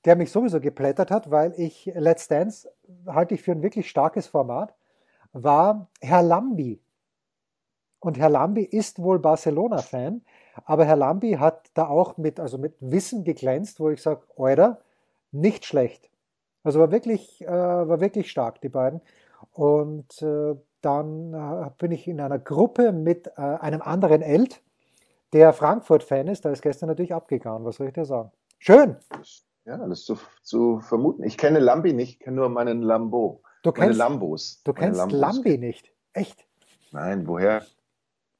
der 0.06 0.16
mich 0.16 0.32
sowieso 0.32 0.60
geplättert 0.60 1.12
hat, 1.12 1.30
weil 1.30 1.54
ich 1.58 1.92
Let's 1.94 2.28
Dance 2.28 2.68
halte 3.06 3.36
ich 3.36 3.44
für 3.44 3.52
ein 3.52 3.62
wirklich 3.62 3.90
starkes 3.90 4.28
Format, 4.28 4.74
war 5.34 5.88
Herr 6.02 6.24
Lambi. 6.24 6.82
Und 8.00 8.18
Herr 8.18 8.30
Lambi 8.30 8.64
ist 8.64 9.00
wohl 9.00 9.20
Barcelona-Fan, 9.20 10.24
aber 10.66 10.86
Herr 10.86 10.98
Lambi 10.98 11.34
hat 11.34 11.70
da 11.74 11.88
auch 11.88 12.18
mit, 12.18 12.40
also 12.40 12.58
mit 12.58 12.76
Wissen 12.80 13.24
geglänzt, 13.24 13.80
wo 13.80 13.90
ich 13.90 14.02
sage, 14.02 14.22
Euer, 14.36 14.80
nicht 15.32 15.66
schlecht. 15.66 16.10
Also 16.64 16.80
war 16.80 16.92
wirklich, 16.92 17.42
äh, 17.42 17.48
war 17.48 18.00
wirklich 18.00 18.32
stark, 18.32 18.62
die 18.62 18.70
beiden. 18.70 19.02
Und 19.52 20.22
äh, 20.22 20.56
dann 20.82 21.34
äh, 21.34 21.70
bin 21.78 21.92
ich 21.92 22.08
in 22.08 22.20
einer 22.20 22.40
Gruppe 22.40 22.92
mit 22.92 23.28
äh, 23.38 23.42
einem 23.42 23.82
anderen 23.82 24.22
Eld, 24.22 24.62
der 25.34 25.54
Frankfurt-Fan 25.54 26.28
ist. 26.28 26.46
Da 26.46 26.52
ist 26.52 26.62
gestern 26.62 26.90
natürlich 26.90 27.14
abgegangen. 27.14 27.66
Was 27.66 27.78
soll 27.78 27.88
ich 27.88 27.94
dir 27.94 28.06
sagen? 28.06 28.32
Schön! 28.60 28.98
Ja, 29.66 29.78
das 29.78 30.00
ist 30.00 30.06
zu, 30.06 30.18
zu 30.42 30.80
vermuten. 30.80 31.24
Ich 31.24 31.38
kenne 31.38 31.60
Lambi 31.60 31.94
nicht, 31.94 32.14
ich 32.14 32.20
kenne 32.20 32.38
nur 32.38 32.50
meinen 32.50 32.82
Lambo. 32.82 33.42
Du 33.64 33.72
kennst, 33.72 33.98
meine 33.98 33.98
Lambos. 33.98 34.62
Du 34.64 34.74
kennst 34.74 34.98
Lambos. 34.98 35.20
Lambi 35.20 35.58
nicht? 35.58 35.92
Echt? 36.12 36.46
Nein, 36.92 37.28
woher? 37.28 37.64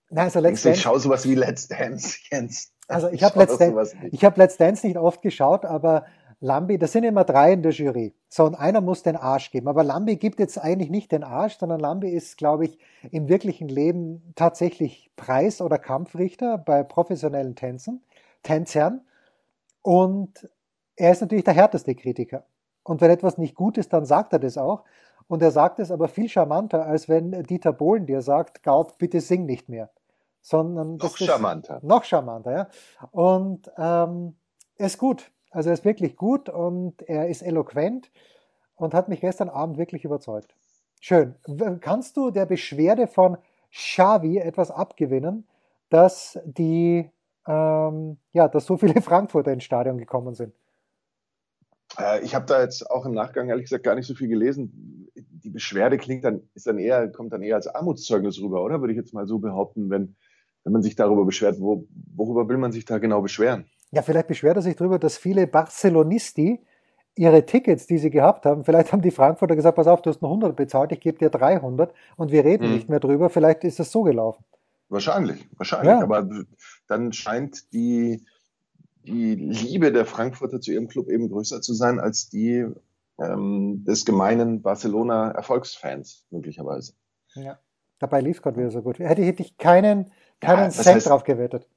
Nein, 0.10 0.26
also 0.26 0.40
Let's 0.40 0.62
Dance. 0.62 0.78
Ich 0.78 0.82
schaue 0.82 1.00
sowas 1.00 1.26
wie 1.26 1.36
Let's 1.36 1.68
Dance, 1.68 2.20
Jens. 2.30 2.74
Also 2.88 3.08
ich 3.08 3.24
habe 3.24 3.40
Let's, 3.40 3.60
hab 3.60 4.38
Let's 4.38 4.58
Dance 4.58 4.86
nicht 4.86 4.98
oft 4.98 5.22
geschaut, 5.22 5.66
aber 5.66 6.06
Lambi, 6.44 6.78
das 6.78 6.92
sind 6.92 7.06
immer 7.06 7.24
drei 7.24 7.54
in 7.54 7.62
der 7.62 7.72
Jury. 7.72 8.14
So, 8.28 8.44
und 8.44 8.56
einer 8.56 8.82
muss 8.82 9.02
den 9.02 9.16
Arsch 9.16 9.50
geben. 9.50 9.70
Aber 9.70 9.82
Lambi 9.82 10.18
gibt 10.18 10.40
jetzt 10.40 10.58
eigentlich 10.58 10.90
nicht 10.90 11.14
den 11.14 11.24
Arsch, 11.24 11.58
sondern 11.58 11.80
Lambi 11.80 12.10
ist, 12.10 12.38
glaube 12.38 12.66
ich, 12.66 12.78
im 13.12 13.30
wirklichen 13.30 13.70
Leben 13.70 14.34
tatsächlich 14.36 15.10
Preis- 15.16 15.62
oder 15.62 15.78
Kampfrichter 15.78 16.58
bei 16.58 16.84
professionellen 16.84 17.56
Tänzen, 17.56 18.04
Tänzern. 18.44 19.06
Und 19.84 20.50
er 20.98 21.14
ist 21.14 21.22
natürlich 21.22 21.46
der 21.46 21.54
härteste 21.54 21.96
Kritiker. 21.96 22.44
Und 22.84 23.00
wenn 23.00 23.10
etwas 23.10 23.38
nicht 23.38 23.56
gut 23.56 23.78
ist, 23.78 23.94
dann 23.94 24.04
sagt 24.04 24.34
er 24.34 24.40
das 24.40 24.58
auch. 24.58 24.84
Und 25.30 25.42
er 25.42 25.52
sagt 25.52 25.80
es 25.80 25.92
aber 25.92 26.10
viel 26.10 26.28
charmanter, 26.28 26.86
als 26.86 27.08
wenn 27.08 27.32
Dieter 27.44 27.72
Bohlen 27.72 28.06
dir 28.06 28.22
sagt, 28.22 28.64
Gaub, 28.64 28.98
bitte 28.98 29.22
sing 29.22 29.46
nicht 29.46 29.70
mehr. 29.70 29.92
Sondern 30.42 30.98
noch 30.98 31.16
charmanter. 31.16 31.80
Noch 31.84 32.04
charmanter, 32.04 32.52
ja. 32.52 32.68
Und 33.12 33.72
ähm, 33.78 34.36
ist 34.76 34.98
gut. 34.98 35.32
Also 35.54 35.70
er 35.70 35.74
ist 35.74 35.86
wirklich 35.86 36.16
gut 36.16 36.50
und 36.50 37.02
er 37.04 37.30
ist 37.30 37.42
eloquent 37.42 38.12
und 38.76 38.94
hat 38.94 39.10
mich 39.10 39.22
gestern 39.22 39.50
Abend 39.50 39.78
wirklich 39.78 40.04
überzeugt. 40.04 40.56
Schön. 41.00 41.36
Kannst 41.82 42.18
du 42.18 42.32
der 42.32 42.46
Beschwerde 42.46 43.08
von 43.08 43.38
Xavi 43.72 44.38
etwas 44.38 44.72
abgewinnen, 44.72 45.48
dass 45.90 46.40
die, 46.46 47.10
ähm, 47.48 48.18
ja, 48.32 48.48
dass 48.48 48.66
so 48.66 48.78
viele 48.78 49.02
Frankfurter 49.02 49.52
ins 49.52 49.64
Stadion 49.64 49.98
gekommen 49.98 50.34
sind? 50.34 50.54
Äh, 52.00 52.24
ich 52.24 52.34
habe 52.34 52.46
da 52.46 52.62
jetzt 52.62 52.90
auch 52.90 53.06
im 53.06 53.14
Nachgang 53.14 53.50
ehrlich 53.50 53.66
gesagt 53.66 53.84
gar 53.84 53.96
nicht 53.96 54.08
so 54.08 54.16
viel 54.16 54.28
gelesen. 54.28 55.10
Die 55.16 55.50
Beschwerde 55.50 55.98
klingt 55.98 56.24
dann, 56.24 56.50
ist 56.56 56.68
dann 56.68 56.80
eher, 56.80 57.12
kommt 57.12 57.34
dann 57.34 57.44
eher 57.44 57.56
als 57.56 57.68
Armutszeugnis 57.68 58.42
rüber, 58.42 58.64
oder? 58.64 58.80
Würde 58.82 58.94
ich 58.94 58.98
jetzt 58.98 59.14
mal 59.14 59.28
so 59.28 59.40
behaupten, 59.40 59.90
wenn 59.90 60.16
wenn 60.64 60.74
man 60.74 60.82
sich 60.82 60.96
darüber 60.96 61.26
beschwert, 61.26 61.60
wo, 61.60 61.88
worüber 62.16 62.48
will 62.48 62.58
man 62.58 62.72
sich 62.72 62.86
da 62.86 62.98
genau 62.98 63.22
beschweren? 63.22 63.66
Ja, 63.94 64.02
vielleicht 64.02 64.28
beschwert 64.28 64.56
er 64.56 64.64
sich 64.64 64.76
darüber, 64.76 64.98
dass 64.98 65.18
viele 65.18 65.46
Barcelonisti 65.46 66.60
ihre 67.16 67.46
Tickets, 67.46 67.86
die 67.86 68.00
sie 68.00 68.10
gehabt 68.10 68.44
haben, 68.44 68.64
vielleicht 68.64 68.92
haben 68.92 69.04
die 69.04 69.12
Frankfurter 69.12 69.56
gesagt, 69.56 69.76
pass 69.76 69.86
auf, 69.86 70.02
du 70.02 70.10
hast 70.10 70.24
noch 70.24 70.30
100 70.30 70.56
bezahlt, 70.56 70.92
ich 70.92 71.00
gebe 71.00 71.20
dir 71.20 71.30
300 71.30 71.94
und 72.16 72.32
wir 72.32 72.44
reden 72.44 72.66
hm. 72.66 72.74
nicht 72.74 72.90
mehr 72.90 73.00
drüber. 73.00 73.30
Vielleicht 73.30 73.64
ist 73.64 73.80
es 73.80 73.92
so 73.92 74.02
gelaufen. 74.02 74.44
Wahrscheinlich, 74.90 75.48
wahrscheinlich. 75.58 75.92
Ja. 75.92 76.02
Aber 76.02 76.28
dann 76.88 77.14
scheint 77.14 77.72
die, 77.72 78.26
die 79.04 79.36
Liebe 79.36 79.92
der 79.92 80.08
Frankfurter 80.08 80.60
zu 80.60 80.72
ihrem 80.72 80.88
Club 80.88 81.08
eben 81.08 81.30
größer 81.30 81.62
zu 81.62 81.76
sein 81.76 82.00
als 82.00 82.30
die 82.30 82.66
ähm, 83.20 83.84
des 83.86 84.06
gemeinen 84.06 84.64
Barcelona-Erfolgsfans, 84.64 86.26
möglicherweise. 86.32 86.94
Ja, 87.36 87.60
dabei 88.00 88.22
lief 88.22 88.38
es 88.38 88.42
gerade 88.42 88.58
wieder 88.58 88.72
so 88.72 88.82
gut. 88.82 88.98
Hätte, 88.98 89.24
hätte 89.24 89.44
ich 89.44 89.58
keinen, 89.58 90.12
keinen 90.40 90.64
ja, 90.64 90.70
Cent 90.70 90.96
heißt, 90.96 91.10
drauf 91.10 91.24
gewettet. 91.24 91.68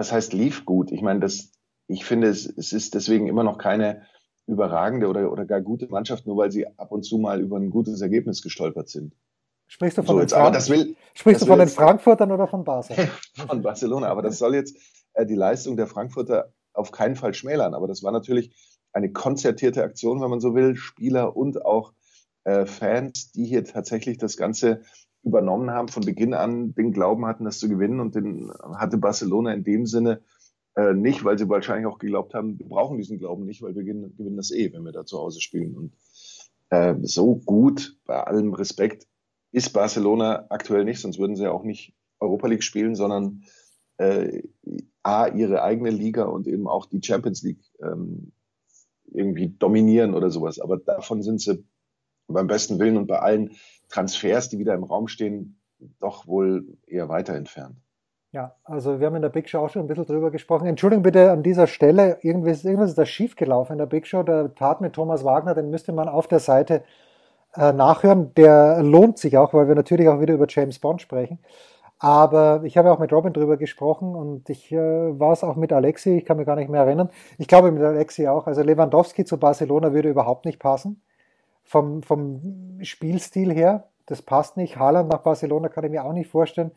Was 0.00 0.12
heißt 0.12 0.32
lief 0.32 0.64
gut? 0.64 0.92
Ich 0.92 1.02
meine, 1.02 1.20
das, 1.20 1.52
ich 1.86 2.06
finde, 2.06 2.28
es, 2.28 2.46
es 2.46 2.72
ist 2.72 2.94
deswegen 2.94 3.26
immer 3.26 3.44
noch 3.44 3.58
keine 3.58 4.06
überragende 4.46 5.08
oder, 5.08 5.30
oder 5.30 5.44
gar 5.44 5.60
gute 5.60 5.88
Mannschaft, 5.88 6.26
nur 6.26 6.38
weil 6.38 6.50
sie 6.50 6.66
ab 6.78 6.90
und 6.90 7.02
zu 7.02 7.18
mal 7.18 7.38
über 7.38 7.58
ein 7.58 7.68
gutes 7.68 8.00
Ergebnis 8.00 8.40
gestolpert 8.40 8.88
sind. 8.88 9.14
Sprichst 9.66 9.98
du 9.98 10.02
von, 10.02 10.14
so, 10.14 10.14
den, 10.14 10.22
jetzt, 10.22 10.32
Frank 10.32 10.68
will, 10.70 10.96
Sprichst 11.12 11.42
du 11.42 11.46
von 11.46 11.58
den 11.58 11.68
Frankfurtern 11.68 12.32
oder 12.32 12.46
von 12.48 12.64
Barca? 12.64 12.94
von 13.46 13.60
Barcelona, 13.60 14.08
aber 14.08 14.22
das 14.22 14.38
soll 14.38 14.54
jetzt 14.54 14.78
äh, 15.12 15.26
die 15.26 15.34
Leistung 15.34 15.76
der 15.76 15.86
Frankfurter 15.86 16.50
auf 16.72 16.92
keinen 16.92 17.14
Fall 17.14 17.34
schmälern. 17.34 17.74
Aber 17.74 17.86
das 17.86 18.02
war 18.02 18.10
natürlich 18.10 18.56
eine 18.94 19.12
konzertierte 19.12 19.82
Aktion, 19.82 20.22
wenn 20.22 20.30
man 20.30 20.40
so 20.40 20.54
will. 20.54 20.76
Spieler 20.76 21.36
und 21.36 21.62
auch 21.62 21.92
äh, 22.44 22.64
Fans, 22.64 23.32
die 23.32 23.44
hier 23.44 23.66
tatsächlich 23.66 24.16
das 24.16 24.38
Ganze 24.38 24.80
übernommen 25.22 25.70
haben, 25.70 25.88
von 25.88 26.04
Beginn 26.04 26.34
an 26.34 26.74
den 26.74 26.92
Glauben 26.92 27.26
hatten, 27.26 27.44
das 27.44 27.58
zu 27.58 27.68
gewinnen. 27.68 28.00
Und 28.00 28.14
den 28.14 28.50
hatte 28.74 28.98
Barcelona 28.98 29.52
in 29.52 29.64
dem 29.64 29.86
Sinne 29.86 30.22
äh, 30.76 30.94
nicht, 30.94 31.24
weil 31.24 31.38
sie 31.38 31.48
wahrscheinlich 31.48 31.86
auch 31.86 31.98
geglaubt 31.98 32.34
haben, 32.34 32.58
wir 32.58 32.68
brauchen 32.68 32.98
diesen 32.98 33.18
Glauben 33.18 33.44
nicht, 33.44 33.62
weil 33.62 33.74
wir 33.74 33.82
gewinnen, 33.82 34.16
gewinnen 34.16 34.36
das 34.36 34.50
eh, 34.50 34.72
wenn 34.72 34.84
wir 34.84 34.92
da 34.92 35.04
zu 35.04 35.18
Hause 35.18 35.40
spielen. 35.40 35.74
Und 35.76 35.92
äh, 36.70 36.94
so 37.02 37.36
gut, 37.36 37.98
bei 38.06 38.22
allem 38.22 38.54
Respekt, 38.54 39.06
ist 39.52 39.72
Barcelona 39.72 40.46
aktuell 40.48 40.84
nicht, 40.84 41.00
sonst 41.00 41.18
würden 41.18 41.36
sie 41.36 41.42
ja 41.42 41.50
auch 41.50 41.64
nicht 41.64 41.94
Europa 42.20 42.46
League 42.46 42.62
spielen, 42.62 42.94
sondern 42.94 43.42
äh, 43.96 44.42
A, 45.02 45.26
ihre 45.26 45.62
eigene 45.62 45.90
Liga 45.90 46.24
und 46.24 46.46
eben 46.46 46.68
auch 46.68 46.86
die 46.86 47.00
Champions 47.02 47.42
League 47.42 47.64
ähm, 47.82 48.32
irgendwie 49.12 49.48
dominieren 49.48 50.14
oder 50.14 50.30
sowas. 50.30 50.60
Aber 50.60 50.76
davon 50.76 51.22
sind 51.22 51.40
sie 51.40 51.64
beim 52.32 52.46
besten 52.46 52.78
Willen 52.78 52.96
und 52.96 53.06
bei 53.06 53.18
allen 53.18 53.52
Transfers, 53.88 54.48
die 54.48 54.58
wieder 54.58 54.74
im 54.74 54.84
Raum 54.84 55.08
stehen, 55.08 55.60
doch 56.00 56.26
wohl 56.26 56.78
eher 56.86 57.08
weiter 57.08 57.34
entfernt. 57.34 57.76
Ja, 58.32 58.54
also 58.62 59.00
wir 59.00 59.08
haben 59.08 59.16
in 59.16 59.22
der 59.22 59.28
Big 59.28 59.48
Show 59.48 59.58
auch 59.58 59.70
schon 59.70 59.82
ein 59.82 59.88
bisschen 59.88 60.06
drüber 60.06 60.30
gesprochen. 60.30 60.66
Entschuldigung 60.66 61.02
bitte 61.02 61.32
an 61.32 61.42
dieser 61.42 61.66
Stelle, 61.66 62.18
irgendwas, 62.22 62.64
irgendwas 62.64 62.90
ist 62.90 62.98
da 62.98 63.04
schief 63.04 63.34
gelaufen 63.34 63.72
in 63.72 63.78
der 63.78 63.86
Big 63.86 64.06
Show. 64.06 64.22
Der 64.22 64.44
Part 64.48 64.80
mit 64.80 64.92
Thomas 64.92 65.24
Wagner, 65.24 65.54
den 65.54 65.70
müsste 65.70 65.92
man 65.92 66.08
auf 66.08 66.28
der 66.28 66.38
Seite 66.38 66.84
äh, 67.56 67.72
nachhören. 67.72 68.32
Der 68.34 68.84
lohnt 68.84 69.18
sich 69.18 69.36
auch, 69.36 69.52
weil 69.52 69.66
wir 69.66 69.74
natürlich 69.74 70.08
auch 70.08 70.20
wieder 70.20 70.34
über 70.34 70.46
James 70.48 70.78
Bond 70.78 71.02
sprechen. 71.02 71.40
Aber 71.98 72.62
ich 72.64 72.78
habe 72.78 72.92
auch 72.92 73.00
mit 73.00 73.12
Robin 73.12 73.32
drüber 73.32 73.56
gesprochen 73.56 74.14
und 74.14 74.48
ich 74.48 74.70
äh, 74.70 74.78
war 74.78 75.32
es 75.32 75.42
auch 75.42 75.56
mit 75.56 75.72
Alexi, 75.72 76.18
ich 76.18 76.24
kann 76.24 76.36
mich 76.36 76.46
gar 76.46 76.56
nicht 76.56 76.70
mehr 76.70 76.82
erinnern. 76.82 77.10
Ich 77.36 77.48
glaube 77.48 77.72
mit 77.72 77.82
Alexi 77.82 78.28
auch. 78.28 78.46
Also 78.46 78.62
Lewandowski 78.62 79.24
zu 79.24 79.38
Barcelona 79.38 79.92
würde 79.92 80.08
überhaupt 80.08 80.46
nicht 80.46 80.60
passen. 80.60 81.02
Vom, 81.70 82.02
vom 82.02 82.80
Spielstil 82.82 83.52
her, 83.52 83.84
das 84.06 84.22
passt 84.22 84.56
nicht. 84.56 84.76
Haaland 84.76 85.08
nach 85.08 85.22
Barcelona 85.22 85.68
kann 85.68 85.84
ich 85.84 85.90
mir 85.92 86.04
auch 86.04 86.12
nicht 86.12 86.28
vorstellen. 86.28 86.72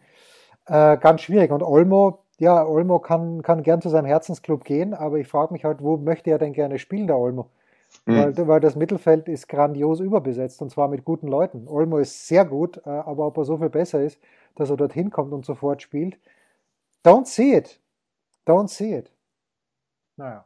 Äh, 0.68 0.98
ganz 0.98 1.22
schwierig. 1.22 1.52
Und 1.52 1.64
Olmo, 1.64 2.20
ja, 2.38 2.64
Olmo 2.64 3.00
kann, 3.00 3.42
kann 3.42 3.64
gern 3.64 3.82
zu 3.82 3.90
seinem 3.90 4.06
Herzensclub 4.06 4.64
gehen, 4.64 4.94
aber 4.94 5.18
ich 5.18 5.28
frage 5.28 5.52
mich 5.52 5.66
halt, 5.66 5.82
wo 5.82 5.98
möchte 5.98 6.30
er 6.30 6.38
denn 6.38 6.54
gerne 6.54 6.78
spielen, 6.78 7.08
der 7.08 7.18
Olmo? 7.18 7.50
Mhm. 8.06 8.36
Weil, 8.38 8.48
weil 8.48 8.60
das 8.60 8.76
Mittelfeld 8.76 9.28
ist 9.28 9.48
grandios 9.48 10.00
überbesetzt 10.00 10.62
und 10.62 10.70
zwar 10.70 10.90
mit 10.90 11.06
guten 11.06 11.28
Leuten. 11.28 11.68
Olmo 11.68 11.98
ist 11.98 12.28
sehr 12.28 12.46
gut, 12.46 12.78
äh, 12.86 12.90
aber 12.92 13.26
ob 13.26 13.38
er 13.38 13.46
so 13.46 13.58
viel 13.58 13.72
besser 13.72 14.00
ist, 14.04 14.20
dass 14.54 14.70
er 14.70 14.78
dorthin 14.78 15.10
kommt 15.10 15.34
und 15.34 15.44
sofort 15.44 15.82
spielt. 15.82 16.20
Don't 17.04 17.26
see 17.26 17.58
it. 17.58 17.80
Don't 18.46 18.68
see 18.68 18.96
it. 18.96 19.12
Naja. 20.18 20.46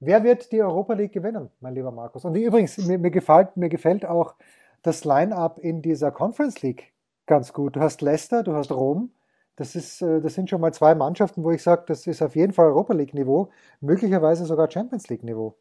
Wer 0.00 0.22
wird 0.22 0.52
die 0.52 0.62
Europa 0.62 0.94
League 0.94 1.12
gewinnen, 1.12 1.50
mein 1.60 1.74
lieber 1.74 1.90
Markus? 1.90 2.24
Und 2.24 2.36
übrigens, 2.36 2.78
mir, 2.78 2.98
mir, 2.98 3.10
gefällt, 3.10 3.56
mir 3.56 3.68
gefällt 3.68 4.06
auch 4.06 4.36
das 4.82 5.04
Line-up 5.04 5.58
in 5.58 5.82
dieser 5.82 6.12
Conference 6.12 6.62
League 6.62 6.92
ganz 7.26 7.52
gut. 7.52 7.76
Du 7.76 7.80
hast 7.80 8.00
Leicester, 8.00 8.42
du 8.42 8.54
hast 8.54 8.70
Rom. 8.70 9.10
Das, 9.56 9.74
ist, 9.74 10.00
äh, 10.02 10.20
das 10.20 10.34
sind 10.34 10.48
schon 10.48 10.60
mal 10.60 10.72
zwei 10.72 10.94
Mannschaften, 10.94 11.42
wo 11.42 11.50
ich 11.50 11.64
sage, 11.64 11.82
das 11.88 12.06
ist 12.06 12.22
auf 12.22 12.36
jeden 12.36 12.52
Fall 12.52 12.66
Europa 12.66 12.94
League-Niveau, 12.94 13.50
möglicherweise 13.80 14.46
sogar 14.46 14.70
Champions 14.70 15.08
League-Niveau. 15.08 15.56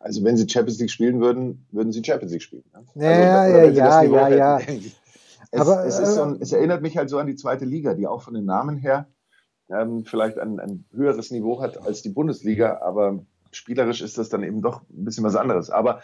Also 0.00 0.22
wenn 0.22 0.36
sie 0.36 0.48
Champions 0.48 0.78
League 0.78 0.90
spielen 0.90 1.20
würden, 1.20 1.66
würden 1.72 1.92
sie 1.92 2.02
Champions 2.04 2.32
League 2.32 2.42
spielen. 2.42 2.64
Ne? 2.94 3.04
Ja, 3.04 3.40
also, 3.40 3.58
ja, 3.58 4.02
ja, 4.02 4.28
ja, 4.28 4.28
ja. 4.28 4.60
Es, 5.50 5.60
aber, 5.60 5.84
es, 5.84 5.98
ist 5.98 6.14
so 6.14 6.22
ein, 6.22 6.38
es 6.40 6.52
erinnert 6.52 6.82
mich 6.82 6.96
halt 6.96 7.10
so 7.10 7.18
an 7.18 7.26
die 7.26 7.36
zweite 7.36 7.64
Liga, 7.64 7.94
die 7.94 8.06
auch 8.06 8.22
von 8.22 8.34
den 8.34 8.44
Namen 8.44 8.76
her 8.76 9.08
ähm, 9.70 10.04
vielleicht 10.04 10.38
ein, 10.38 10.60
ein 10.60 10.84
höheres 10.92 11.30
Niveau 11.30 11.60
hat 11.60 11.78
als 11.78 12.02
die 12.02 12.10
Bundesliga, 12.10 12.80
aber 12.82 13.24
spielerisch 13.52 14.02
ist 14.02 14.18
das 14.18 14.28
dann 14.28 14.42
eben 14.42 14.62
doch 14.62 14.82
ein 14.82 15.04
bisschen 15.04 15.24
was 15.24 15.36
anderes. 15.36 15.70
Aber 15.70 16.02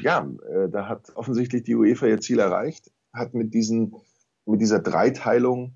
ja, 0.00 0.28
äh, 0.48 0.68
da 0.68 0.88
hat 0.88 1.14
offensichtlich 1.16 1.64
die 1.64 1.74
UEFA 1.74 2.06
ihr 2.06 2.20
Ziel 2.20 2.38
erreicht, 2.38 2.90
hat 3.12 3.34
mit 3.34 3.54
diesen, 3.54 3.94
mit 4.46 4.60
dieser 4.60 4.80
Dreiteilung 4.80 5.74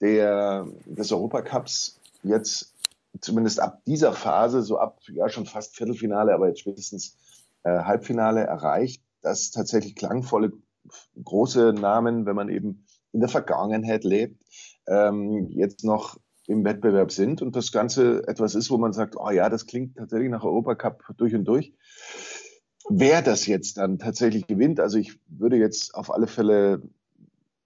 der, 0.00 0.66
des 0.86 1.12
Europacups 1.12 2.00
jetzt 2.22 2.74
zumindest 3.20 3.60
ab 3.60 3.82
dieser 3.86 4.12
Phase, 4.12 4.62
so 4.62 4.78
ab 4.78 5.00
ja 5.08 5.28
schon 5.28 5.46
fast 5.46 5.76
Viertelfinale, 5.76 6.34
aber 6.34 6.48
jetzt 6.48 6.60
spätestens 6.60 7.16
äh, 7.62 7.70
Halbfinale 7.70 8.40
erreicht, 8.40 9.02
dass 9.20 9.50
tatsächlich 9.50 9.94
klangvolle 9.94 10.52
große 11.22 11.72
Namen, 11.72 12.26
wenn 12.26 12.34
man 12.34 12.48
eben 12.48 12.84
in 13.12 13.20
der 13.20 13.28
Vergangenheit 13.28 14.04
lebt, 14.04 14.42
ähm, 14.86 15.48
jetzt 15.50 15.84
noch 15.84 16.18
im 16.46 16.64
Wettbewerb 16.64 17.12
sind 17.12 17.40
und 17.40 17.54
das 17.54 17.72
Ganze 17.72 18.26
etwas 18.26 18.54
ist, 18.54 18.70
wo 18.70 18.78
man 18.78 18.92
sagt, 18.92 19.16
oh 19.16 19.30
ja, 19.30 19.48
das 19.48 19.66
klingt 19.66 19.96
tatsächlich 19.96 20.30
nach 20.30 20.44
Europacup 20.44 21.02
durch 21.16 21.34
und 21.34 21.44
durch. 21.44 21.72
Wer 22.88 23.22
das 23.22 23.46
jetzt 23.46 23.78
dann 23.78 23.98
tatsächlich 23.98 24.46
gewinnt, 24.46 24.80
also 24.80 24.98
ich 24.98 25.18
würde 25.28 25.56
jetzt 25.56 25.94
auf 25.94 26.12
alle 26.12 26.26
Fälle 26.26 26.82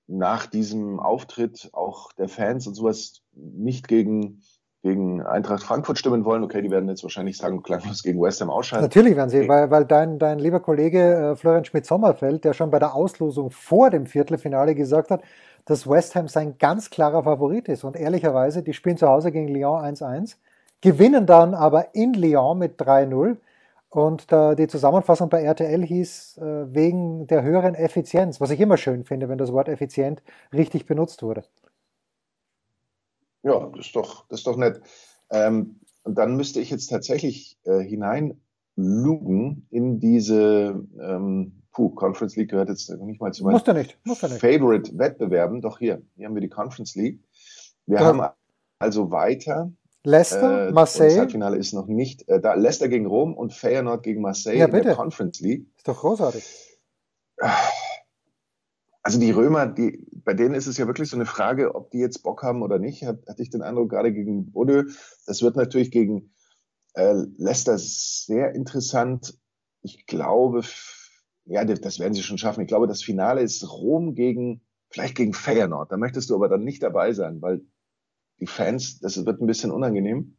nach 0.07 0.47
diesem 0.47 1.01
Auftritt 1.01 1.71
auch 1.73 2.13
der 2.13 2.29
Fans 2.29 2.67
und 2.67 2.75
sowas 2.75 3.23
nicht 3.33 3.89
gegen 3.89 4.43
gegen 4.87 5.21
Eintracht 5.21 5.65
Frankfurt 5.65 5.99
stimmen 5.99 6.25
wollen. 6.25 6.45
Okay, 6.45 6.63
die 6.63 6.71
werden 6.71 6.89
jetzt 6.89 7.03
wahrscheinlich 7.03 7.37
sagen, 7.37 7.61
klanglos 7.65 8.05
gegen 8.05 8.21
West 8.23 8.41
Ham 8.41 8.51
ausscheiden. 8.51 8.85
Natürlich 8.85 9.17
werden 9.17 9.31
sie, 9.31 9.49
weil, 9.49 9.69
weil 9.69 9.85
dein, 9.85 10.21
dein 10.21 10.39
lieber 10.39 10.61
Kollege 10.61 11.33
äh, 11.33 11.37
Florian 11.37 11.65
Schmidt-Sommerfeld, 11.65 12.45
der 12.45 12.53
schon 12.53 12.71
bei 12.71 12.79
der 12.79 12.95
Auslosung 12.95 13.51
vor 13.51 13.91
dem 13.91 14.07
Viertelfinale 14.07 14.77
gesagt 14.77 15.11
hat, 15.11 15.23
dass 15.67 15.89
West 15.89 16.15
Ham 16.15 16.29
sein 16.29 16.57
ganz 16.59 16.91
klarer 16.91 17.25
Favorit 17.25 17.69
ist. 17.69 17.85
Und 17.85 17.97
ehrlicherweise, 17.97 18.63
die 18.63 18.73
spielen 18.73 18.97
zu 18.97 19.09
Hause 19.09 19.31
gegen 19.33 19.49
Lyon 19.49 19.83
1-1, 19.83 20.37
gewinnen 20.81 21.27
dann 21.27 21.55
aber 21.55 21.95
in 21.95 22.15
Lyon 22.15 22.59
mit 22.59 22.81
3-0. 22.81 23.37
Und 23.91 24.33
da 24.33 24.55
die 24.55 24.69
Zusammenfassung 24.69 25.29
bei 25.29 25.43
RTL 25.43 25.85
hieß, 25.85 26.39
äh, 26.39 26.75
wegen 26.75 27.27
der 27.27 27.43
höheren 27.43 27.75
Effizienz, 27.75 28.41
was 28.41 28.51
ich 28.51 28.61
immer 28.61 28.77
schön 28.77 29.05
finde, 29.05 29.29
wenn 29.29 29.39
das 29.39 29.53
Wort 29.53 29.69
effizient 29.69 30.23
richtig 30.53 30.87
benutzt 30.87 31.23
wurde. 31.23 31.45
Ja, 33.43 33.71
das 33.75 33.87
ist 33.87 33.97
doch, 33.97 34.27
das 34.29 34.41
ist 34.41 34.47
doch 34.47 34.57
nett. 34.57 34.81
Ähm, 35.31 35.81
und 36.05 36.17
dann 36.17 36.37
müsste 36.37 36.61
ich 36.61 36.71
jetzt 36.71 36.89
tatsächlich 36.89 37.59
äh, 37.65 37.81
hineinlugen 37.81 39.67
in 39.71 39.99
diese 39.99 40.85
ähm, 41.01 41.63
Puh, 41.77 41.91
Conference 41.91 42.37
League 42.37 42.51
gehört 42.51 42.71
jetzt 42.71 42.89
nicht 42.89 43.21
mal 43.21 43.35
zu 43.35 43.45
meinen. 43.45 43.53
Favorite-Wettbewerben. 44.39 45.61
Doch 45.61 45.79
hier, 45.79 46.01
hier 46.17 46.27
haben 46.27 46.35
wir 46.35 46.41
die 46.41 46.49
Conference 46.49 46.95
League. 46.95 47.21
Wir 47.85 47.99
ja. 47.99 48.05
haben 48.07 48.23
also 48.79 49.11
weiter. 49.11 49.71
Leicester, 50.03 50.69
äh, 50.69 50.73
Marseille. 50.73 51.11
Das 51.11 51.19
Halbfinale 51.19 51.59
ist 51.59 51.75
noch 51.75 51.87
nicht 51.87 52.27
äh, 52.31 52.41
da. 52.41 52.55
Leicester 52.55 52.89
gegen 52.89 53.05
Rom 53.05 53.35
und 53.35 53.53
Feyenoord 53.53 54.03
gegen 54.03 54.23
Marseille 54.23 54.57
ja, 54.57 54.65
in 54.65 54.83
der 54.83 54.95
Conference 54.95 55.41
League. 55.41 55.67
Ist 55.77 55.87
doch 55.87 56.01
großartig. 56.01 56.45
Also 59.03 59.21
die 59.21 59.31
Römer, 59.31 59.67
die, 59.67 60.07
bei 60.25 60.33
denen 60.33 60.55
ist 60.55 60.67
es 60.67 60.79
ja 60.79 60.87
wirklich 60.87 61.11
so 61.11 61.17
eine 61.17 61.27
Frage, 61.27 61.75
ob 61.75 61.91
die 61.91 61.99
jetzt 61.99 62.23
Bock 62.23 62.43
haben 62.43 62.63
oder 62.63 62.79
nicht. 62.79 63.05
Hat, 63.05 63.19
hatte 63.29 63.43
ich 63.43 63.51
den 63.51 63.61
Eindruck, 63.61 63.91
gerade 63.91 64.15
gegen 64.15 64.51
Bodø. 64.51 64.85
Das 65.27 65.43
wird 65.43 65.57
natürlich 65.57 65.91
gegen 65.91 66.33
äh, 66.95 67.13
Leicester 67.37 67.77
sehr 67.77 68.55
interessant. 68.55 69.39
Ich 69.83 70.07
glaube, 70.07 70.63
ja, 71.47 71.65
das 71.65 71.99
werden 71.99 72.15
sie 72.15 72.23
schon 72.23 72.39
schaffen. 72.39 72.63
Ich 72.63 72.69
glaube, 72.69 72.87
das 72.87 73.03
Finale 73.03 73.41
ist 73.41 73.71
Rom 73.71 74.15
gegen, 74.15 74.61
vielleicht 74.91 75.15
gegen 75.15 75.33
Feyenoord. 75.33 75.91
Da 75.91 75.97
möchtest 75.97 76.29
du 76.31 76.35
aber 76.35 76.49
dann 76.49 76.65
nicht 76.65 76.83
dabei 76.83 77.13
sein, 77.13 77.41
weil 77.41 77.63
die 78.41 78.47
Fans, 78.47 78.99
das 79.01 79.25
wird 79.25 79.41
ein 79.41 79.47
bisschen 79.47 79.71
unangenehm. 79.71 80.37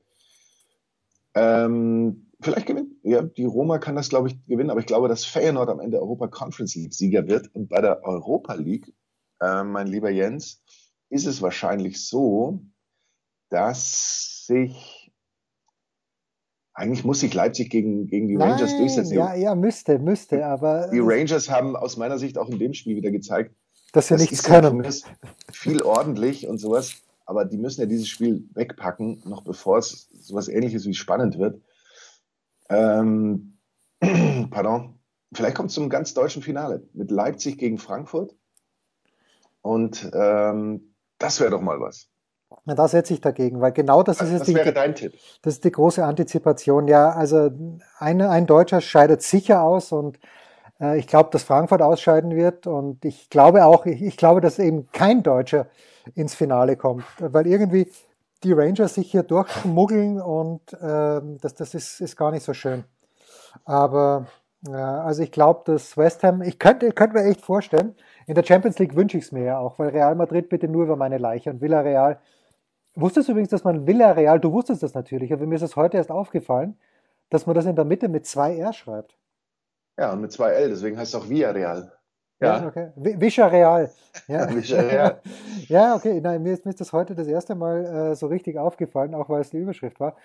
Ähm, 1.33 2.31
vielleicht 2.41 2.67
gewinnt, 2.67 2.93
ja, 3.03 3.21
die 3.21 3.45
Roma 3.45 3.79
kann 3.79 3.95
das, 3.95 4.09
glaube 4.09 4.27
ich, 4.27 4.45
gewinnen, 4.45 4.69
aber 4.69 4.81
ich 4.81 4.85
glaube, 4.85 5.07
dass 5.07 5.25
Feyenoord 5.25 5.69
am 5.69 5.79
Ende 5.79 5.99
Europa 5.99 6.27
Conference 6.27 6.75
League 6.75 6.93
Sieger 6.93 7.27
wird 7.27 7.53
und 7.55 7.69
bei 7.69 7.81
der 7.81 8.03
Europa 8.03 8.53
League, 8.55 8.93
äh, 9.39 9.63
mein 9.63 9.87
lieber 9.87 10.09
Jens, 10.09 10.61
ist 11.09 11.25
es 11.25 11.41
wahrscheinlich 11.41 12.05
so, 12.05 12.61
dass 13.49 14.45
sich 14.45 14.96
eigentlich 16.77 17.03
muss 17.03 17.21
sich 17.21 17.33
Leipzig 17.33 17.71
gegen, 17.71 18.07
gegen 18.07 18.27
die 18.27 18.35
Nein, 18.35 18.51
Rangers 18.51 18.77
durchsetzen. 18.77 19.15
Ja, 19.15 19.33
ja, 19.33 19.55
müsste, 19.55 19.97
müsste, 19.97 20.45
aber. 20.45 20.89
Die 20.93 20.99
Rangers 20.99 21.49
haben 21.49 21.75
aus 21.75 21.97
meiner 21.97 22.19
Sicht 22.19 22.37
auch 22.37 22.49
in 22.49 22.59
dem 22.59 22.73
Spiel 22.75 22.95
wieder 22.95 23.09
gezeigt, 23.09 23.55
dass 23.93 24.07
sie 24.07 24.13
das 24.13 24.21
nichts 24.21 24.43
können. 24.43 24.85
Viel 25.51 25.81
ordentlich 25.81 26.47
und 26.47 26.59
sowas, 26.59 26.93
aber 27.25 27.45
die 27.45 27.57
müssen 27.57 27.81
ja 27.81 27.87
dieses 27.87 28.07
Spiel 28.07 28.47
wegpacken, 28.53 29.23
noch 29.25 29.43
bevor 29.43 29.79
es 29.79 30.07
sowas 30.21 30.47
ähnliches 30.47 30.85
wie 30.85 30.93
spannend 30.93 31.39
wird. 31.39 31.59
Ähm, 32.69 33.57
pardon. 34.51 34.99
Vielleicht 35.33 35.55
kommt 35.55 35.69
es 35.69 35.75
zum 35.75 35.89
ganz 35.89 36.13
deutschen 36.13 36.43
Finale 36.43 36.87
mit 36.93 37.09
Leipzig 37.09 37.57
gegen 37.57 37.79
Frankfurt. 37.79 38.35
Und 39.61 40.09
ähm, 40.13 40.93
das 41.17 41.39
wäre 41.39 41.49
doch 41.49 41.61
mal 41.61 41.81
was. 41.81 42.07
Na, 42.65 42.75
da 42.75 42.87
setze 42.87 43.13
ich 43.13 43.21
dagegen, 43.21 43.61
weil 43.61 43.71
genau 43.71 44.03
das 44.03 44.21
ist 44.21 44.31
es. 44.31 44.41
Was 44.41 44.53
wäre 44.53 44.73
dein 44.73 44.95
Tipp? 44.95 45.13
Das 45.41 45.55
ist 45.55 45.63
die 45.63 45.71
große 45.71 46.03
Antizipation. 46.03 46.87
Ja, 46.87 47.09
also 47.09 47.49
ein, 47.99 48.21
ein 48.21 48.45
Deutscher 48.45 48.81
scheidet 48.81 49.21
sicher 49.21 49.61
aus 49.63 49.91
und 49.91 50.19
äh, 50.79 50.97
ich 50.97 51.07
glaube, 51.07 51.29
dass 51.31 51.43
Frankfurt 51.43 51.81
ausscheiden 51.81 52.35
wird 52.35 52.67
und 52.67 53.03
ich 53.05 53.29
glaube 53.29 53.65
auch, 53.65 53.85
ich, 53.85 54.01
ich, 54.01 54.17
glaube, 54.17 54.41
dass 54.41 54.59
eben 54.59 54.89
kein 54.91 55.23
Deutscher 55.23 55.67
ins 56.15 56.35
Finale 56.35 56.77
kommt, 56.77 57.03
weil 57.19 57.47
irgendwie 57.47 57.91
die 58.43 58.53
Rangers 58.53 58.93
sich 58.93 59.11
hier 59.11 59.23
durchmuggeln 59.23 60.21
und 60.21 60.73
äh, 60.73 61.21
das, 61.41 61.55
das 61.55 61.73
ist, 61.73 62.01
ist 62.01 62.15
gar 62.15 62.31
nicht 62.31 62.43
so 62.43 62.53
schön. 62.53 62.83
Aber 63.65 64.27
ja, 64.67 65.01
also 65.01 65.23
ich 65.23 65.31
glaube, 65.31 65.61
dass 65.65 65.97
West 65.97 66.23
Ham, 66.23 66.41
ich 66.41 66.59
könnte, 66.59 66.91
könnte 66.91 67.17
mir 67.17 67.25
echt 67.25 67.41
vorstellen, 67.41 67.95
in 68.25 68.35
der 68.35 68.43
Champions 68.43 68.79
League 68.79 68.95
wünsche 68.95 69.17
ich 69.17 69.25
es 69.25 69.31
mir 69.31 69.43
ja 69.43 69.57
auch, 69.57 69.79
weil 69.79 69.89
Real 69.89 70.15
Madrid 70.15 70.49
bitte 70.49 70.67
nur 70.67 70.83
über 70.83 70.95
meine 70.95 71.17
Leiche 71.17 71.49
und 71.49 71.61
Villarreal. 71.61 72.19
Wusstest 72.99 73.27
du 73.27 73.33
übrigens, 73.33 73.49
dass 73.49 73.63
man 73.63 73.85
Villarreal, 73.85 74.39
du 74.39 74.51
wusstest 74.51 74.81
das 74.81 74.95
natürlich, 74.95 75.31
aber 75.31 75.45
mir 75.45 75.55
ist 75.55 75.61
es 75.61 75.75
heute 75.75 75.97
erst 75.97 76.09
aufgefallen, 76.09 76.79
dass 77.29 77.45
man 77.45 77.55
das 77.55 77.67
in 77.67 77.75
der 77.75 77.85
Mitte 77.85 78.09
mit 78.09 78.25
zwei 78.25 78.57
R 78.57 78.73
schreibt. 78.73 79.15
Ja, 79.99 80.13
und 80.13 80.21
mit 80.21 80.31
zwei 80.31 80.49
L, 80.49 80.69
deswegen 80.69 80.97
heißt 80.97 81.13
es 81.13 81.21
auch 81.21 81.29
Villarreal. 81.29 81.91
Ja, 82.39 82.59
ja 82.59 82.67
okay. 82.67 82.91
Villarreal. 82.95 83.91
Ja. 84.27 84.49
Villarreal. 84.55 85.21
ja, 85.67 85.95
okay. 85.95 86.19
Nein, 86.21 86.41
mir 86.41 86.53
ist, 86.53 86.65
mir 86.65 86.71
ist 86.71 86.81
das 86.81 86.91
heute 86.91 87.13
das 87.13 87.27
erste 87.27 87.53
Mal 87.53 87.85
äh, 87.85 88.15
so 88.15 88.25
richtig 88.27 88.57
aufgefallen, 88.57 89.13
auch 89.13 89.29
weil 89.29 89.41
es 89.41 89.51
die 89.51 89.57
Überschrift 89.57 89.99
war. 89.99 90.15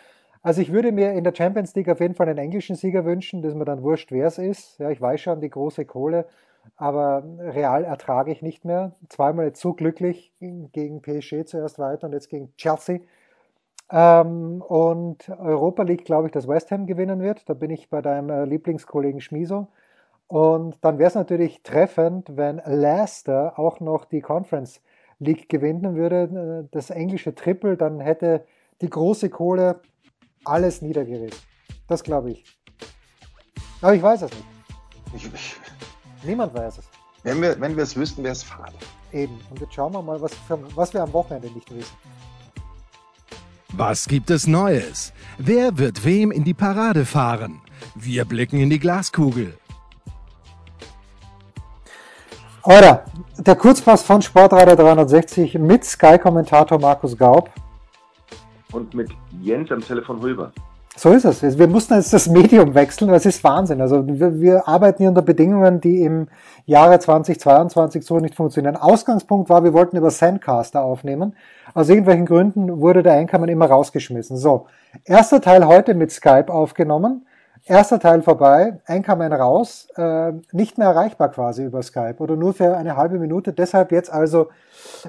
Also 0.40 0.62
ich 0.62 0.72
würde 0.72 0.92
mir 0.92 1.12
in 1.12 1.24
der 1.24 1.34
Champions 1.34 1.74
League 1.74 1.90
auf 1.90 2.00
jeden 2.00 2.14
Fall 2.14 2.28
einen 2.28 2.38
englischen 2.38 2.76
Sieger 2.76 3.04
wünschen, 3.04 3.42
dass 3.42 3.54
mir 3.54 3.66
dann 3.66 3.82
wurscht, 3.82 4.10
wer 4.12 4.26
es 4.26 4.38
ist. 4.38 4.78
Ja, 4.78 4.90
ich 4.90 5.00
weiß 5.00 5.20
schon, 5.20 5.42
die 5.42 5.50
große 5.50 5.84
Kohle, 5.84 6.26
aber 6.76 7.22
real 7.38 7.84
ertrage 7.84 8.32
ich 8.32 8.42
nicht 8.42 8.64
mehr. 8.64 8.92
Zweimal 9.08 9.46
jetzt 9.46 9.60
so 9.60 9.72
glücklich 9.72 10.32
gegen 10.40 11.00
PSG 11.02 11.44
zuerst 11.44 11.78
weiter 11.78 12.06
und 12.06 12.12
jetzt 12.12 12.28
gegen 12.28 12.54
Chelsea. 12.56 13.00
Ähm, 13.90 14.62
und 14.62 15.28
Europa 15.28 15.82
League 15.82 16.04
glaube 16.04 16.26
ich, 16.26 16.32
dass 16.32 16.48
West 16.48 16.70
Ham 16.70 16.86
gewinnen 16.86 17.20
wird. 17.20 17.48
Da 17.48 17.54
bin 17.54 17.70
ich 17.70 17.90
bei 17.90 18.00
deinem 18.00 18.30
äh, 18.30 18.44
Lieblingskollegen 18.44 19.20
Schmiso. 19.20 19.68
Und 20.28 20.78
dann 20.80 20.98
wäre 20.98 21.08
es 21.08 21.14
natürlich 21.14 21.62
treffend, 21.62 22.36
wenn 22.36 22.62
Leicester 22.64 23.58
auch 23.58 23.80
noch 23.80 24.06
die 24.06 24.22
Conference 24.22 24.80
League 25.18 25.48
gewinnen 25.48 25.94
würde, 25.94 26.64
äh, 26.64 26.68
das 26.70 26.90
englische 26.90 27.34
Triple, 27.34 27.76
dann 27.76 28.00
hätte 28.00 28.44
die 28.80 28.88
große 28.88 29.28
Kohle 29.28 29.80
alles 30.44 30.80
niedergerissen. 30.82 31.40
Das 31.86 32.02
glaube 32.02 32.30
ich. 32.30 32.44
Aber 33.82 33.94
ich 33.94 34.02
weiß 34.02 34.22
es 34.22 34.30
nicht. 34.30 34.46
Ich, 35.14 35.26
ich, 35.26 35.56
Niemand 36.22 36.54
weiß 36.54 36.78
es. 36.78 36.84
Wenn 37.22 37.40
wir, 37.40 37.60
wenn 37.60 37.76
wir 37.76 37.84
es 37.84 37.96
wüssten, 37.96 38.22
wäre 38.22 38.32
es 38.32 38.42
fad. 38.42 38.72
Eben. 39.12 39.38
Und 39.50 39.60
jetzt 39.60 39.74
schauen 39.74 39.92
wir 39.92 40.02
mal, 40.02 40.20
was, 40.20 40.34
für, 40.34 40.58
was 40.74 40.92
wir 40.92 41.02
am 41.02 41.12
Wochenende 41.12 41.50
nicht 41.50 41.72
wissen. 41.74 41.96
Was 43.74 44.06
gibt 44.06 44.30
es 44.30 44.46
Neues? 44.46 45.12
Wer 45.38 45.78
wird 45.78 46.04
wem 46.04 46.30
in 46.30 46.44
die 46.44 46.54
Parade 46.54 47.04
fahren? 47.04 47.60
Wir 47.94 48.24
blicken 48.24 48.58
in 48.58 48.70
die 48.70 48.78
Glaskugel. 48.78 49.56
Oder 52.64 53.04
der 53.38 53.56
Kurzpass 53.56 54.02
von 54.02 54.22
Sportreiter 54.22 54.76
360 54.76 55.54
mit 55.54 55.84
Sky-Kommentator 55.84 56.78
Markus 56.78 57.16
Gaub. 57.16 57.50
Und 58.70 58.94
mit 58.94 59.10
Jens 59.40 59.70
am 59.72 59.80
Telefon 59.80 60.20
Hulber. 60.20 60.52
So 60.94 61.10
ist 61.10 61.24
es. 61.24 61.58
Wir 61.58 61.68
mussten 61.68 61.94
jetzt 61.94 62.12
das 62.12 62.28
Medium 62.28 62.74
wechseln, 62.74 63.10
das 63.10 63.24
ist 63.24 63.42
Wahnsinn. 63.42 63.80
Also 63.80 64.06
wir, 64.06 64.40
wir, 64.40 64.68
arbeiten 64.68 64.98
hier 64.98 65.08
unter 65.08 65.22
Bedingungen, 65.22 65.80
die 65.80 66.02
im 66.02 66.28
Jahre 66.66 66.98
2022 66.98 68.04
so 68.04 68.20
nicht 68.20 68.34
funktionieren. 68.34 68.76
Ausgangspunkt 68.76 69.48
war, 69.48 69.64
wir 69.64 69.72
wollten 69.72 69.96
über 69.96 70.10
Sandcaster 70.10 70.82
aufnehmen. 70.82 71.34
Aus 71.72 71.88
irgendwelchen 71.88 72.26
Gründen 72.26 72.80
wurde 72.80 73.02
der 73.02 73.14
Einkommen 73.14 73.48
immer 73.48 73.66
rausgeschmissen. 73.66 74.36
So, 74.36 74.66
erster 75.04 75.40
Teil 75.40 75.66
heute 75.66 75.94
mit 75.94 76.12
Skype 76.12 76.52
aufgenommen. 76.52 77.26
Erster 77.64 77.98
Teil 77.98 78.22
vorbei, 78.22 78.80
Einkommen 78.86 79.32
raus, 79.32 79.86
äh, 79.96 80.32
nicht 80.50 80.78
mehr 80.78 80.88
erreichbar 80.88 81.30
quasi 81.30 81.64
über 81.64 81.80
Skype 81.82 82.16
oder 82.18 82.34
nur 82.34 82.54
für 82.54 82.76
eine 82.76 82.96
halbe 82.96 83.18
Minute. 83.18 83.52
Deshalb 83.52 83.92
jetzt 83.92 84.12
also 84.12 84.48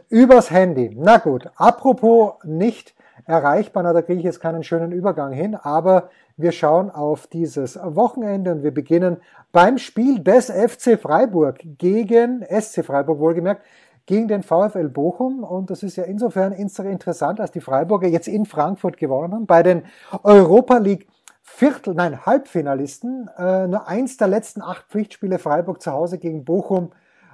übers 0.10 0.52
Handy. 0.52 0.96
Na 0.96 1.17
gut, 1.17 1.50
apropos 1.56 2.34
nicht 2.43 2.93
erreichbar. 3.26 3.84
Na, 3.84 3.93
da 3.93 4.02
kriege 4.02 4.19
ich 4.19 4.26
jetzt 4.26 4.39
keinen 4.39 4.63
schönen 4.63 4.91
Übergang 4.91 5.32
hin, 5.32 5.56
aber 5.56 6.10
wir 6.38 6.52
schauen 6.52 6.89
auf 6.89 7.28
dieses 7.28 7.78
Wochenende 7.78 8.52
und 8.52 8.63
wir 8.63 8.73
beginnen 8.73 9.17
beim 9.52 9.78
Spiel 9.78 10.19
des 10.19 10.49
FC 10.49 10.99
Freiburg 10.99 11.60
gegen 11.78 12.43
SC 12.43 12.84
Freiburg, 12.84 13.19
wohlgemerkt, 13.19 13.63
gegen 14.06 14.28
den 14.28 14.43
VfL 14.43 14.89
Bochum. 14.89 15.43
Und 15.43 15.69
das 15.69 15.84
ist 15.84 15.95
ja 15.95 16.04
insofern 16.04 16.52
interessant, 16.54 17.39
als 17.39 17.52
die 17.52 17.62
Freiburger 17.62 18.08
jetzt 18.08 18.28
in 18.28 18.45
Frankfurt 18.45 18.97
gewonnen 18.97 19.34
haben. 19.34 19.45
Bei 19.45 19.63
den 19.63 19.84
Europa 20.23 20.78
League 20.78 21.08
Viertel, 21.45 21.93
nein, 21.93 22.26
Halbfinalisten, 22.26 23.30
äh, 23.38 23.67
nur 23.67 23.88
eins 23.88 24.17
der 24.17 24.28
letzten 24.28 24.62
acht 24.62 24.86
Pflichtspiele 24.88 25.39
Freiburg 25.39 25.82
zu 25.82 25.91
Hause 25.91 26.17
gegen 26.17 26.45
Bochum 26.45 26.91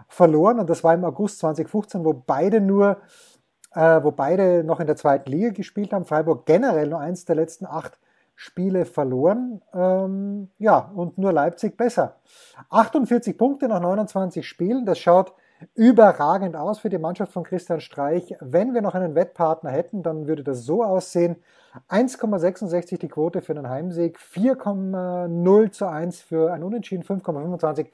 verloren. 0.07 0.59
Und 0.59 0.69
das 0.69 0.83
war 0.83 0.93
im 0.93 1.05
August 1.05 1.39
2015, 1.39 2.03
wo 2.03 2.13
beide 2.13 2.59
nur 2.59 2.97
äh, 3.73 4.03
wo 4.03 4.11
beide 4.11 4.63
noch 4.63 4.79
in 4.79 4.87
der 4.87 4.95
zweiten 4.95 5.29
Liga 5.29 5.49
gespielt 5.49 5.93
haben. 5.93 6.05
Freiburg 6.05 6.45
generell 6.45 6.87
nur 6.87 6.99
eins 6.99 7.25
der 7.25 7.35
letzten 7.35 7.65
acht 7.65 7.97
Spiele 8.35 8.85
verloren. 8.85 9.61
Ähm, 9.73 10.49
ja, 10.57 10.91
und 10.95 11.17
nur 11.17 11.33
Leipzig 11.33 11.75
besser. 11.75 12.15
48 12.69 13.37
Punkte 13.37 13.67
nach 13.67 13.81
29 13.81 14.47
Spielen, 14.47 14.85
das 14.85 14.97
schaut 14.97 15.33
überragend 15.75 16.55
aus 16.55 16.79
für 16.79 16.89
die 16.89 16.97
Mannschaft 16.97 17.33
von 17.33 17.43
Christian 17.43 17.81
Streich. 17.81 18.35
Wenn 18.39 18.73
wir 18.73 18.81
noch 18.81 18.95
einen 18.95 19.13
Wettpartner 19.13 19.71
hätten, 19.71 20.03
dann 20.03 20.25
würde 20.25 20.43
das 20.43 20.63
so 20.63 20.83
aussehen. 20.83 21.35
1,66 21.89 22.97
die 22.97 23.09
Quote 23.09 23.41
für 23.41 23.53
einen 23.53 23.69
Heimsieg, 23.69 24.17
4,0 24.17 25.71
zu 25.71 25.85
1 25.85 26.21
für 26.21 26.53
ein 26.53 26.63
Unentschieden, 26.63 27.03
5,25 27.03 27.87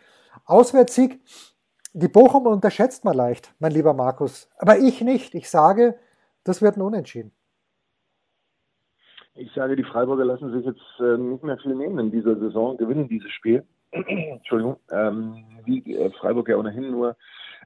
Auswärtssieg. 0.46 1.22
Die 1.98 2.10
Bochum 2.10 2.46
unterschätzt 2.46 3.06
man 3.06 3.16
leicht, 3.16 3.54
mein 3.60 3.72
lieber 3.72 3.94
Markus. 3.94 4.50
Aber 4.58 4.78
ich 4.78 5.00
nicht. 5.00 5.34
Ich 5.34 5.50
sage, 5.50 5.98
das 6.44 6.62
wird 6.62 6.76
ein 6.76 6.82
Unentschieden. 6.82 7.32
Ich 9.34 9.50
sage, 9.54 9.78
die 9.78 9.84
Freiburger 9.86 10.26
lassen 10.26 10.52
sich 10.52 10.66
jetzt 10.66 10.82
äh, 11.00 11.18
nicht 11.18 11.42
mehr 11.42 11.58
viel 11.58 11.74
nehmen 11.74 11.98
in 12.00 12.12
dieser 12.12 12.36
Saison, 12.38 12.76
gewinnen 12.76 13.08
dieses 13.08 13.32
Spiel. 13.32 13.64
Entschuldigung. 13.92 14.76
Ähm, 14.92 15.46
wie 15.64 15.96
äh, 15.96 16.12
Freiburg 16.20 16.50
ja 16.50 16.58
ohnehin 16.58 16.92
nur 16.92 17.16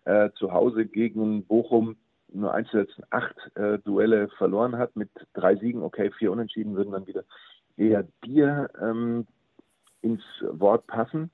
äh, 0.05 0.29
zu 0.35 0.53
Hause 0.53 0.85
gegen 0.85 1.43
Bochum 1.45 1.97
nur 2.31 2.53
eins 2.53 2.69
der 2.69 2.81
letzten 2.81 3.05
acht 3.09 3.35
äh, 3.55 3.79
Duelle 3.79 4.29
verloren 4.37 4.77
hat, 4.77 4.95
mit 4.95 5.09
drei 5.33 5.55
Siegen, 5.55 5.81
okay, 5.81 6.11
vier 6.11 6.31
Unentschieden 6.31 6.75
würden 6.75 6.91
dann 6.91 7.07
wieder 7.07 7.23
eher 7.77 8.05
dir 8.23 8.69
ähm, 8.79 9.25
ins 10.03 10.21
Wort 10.51 10.85
passen. 10.85 11.31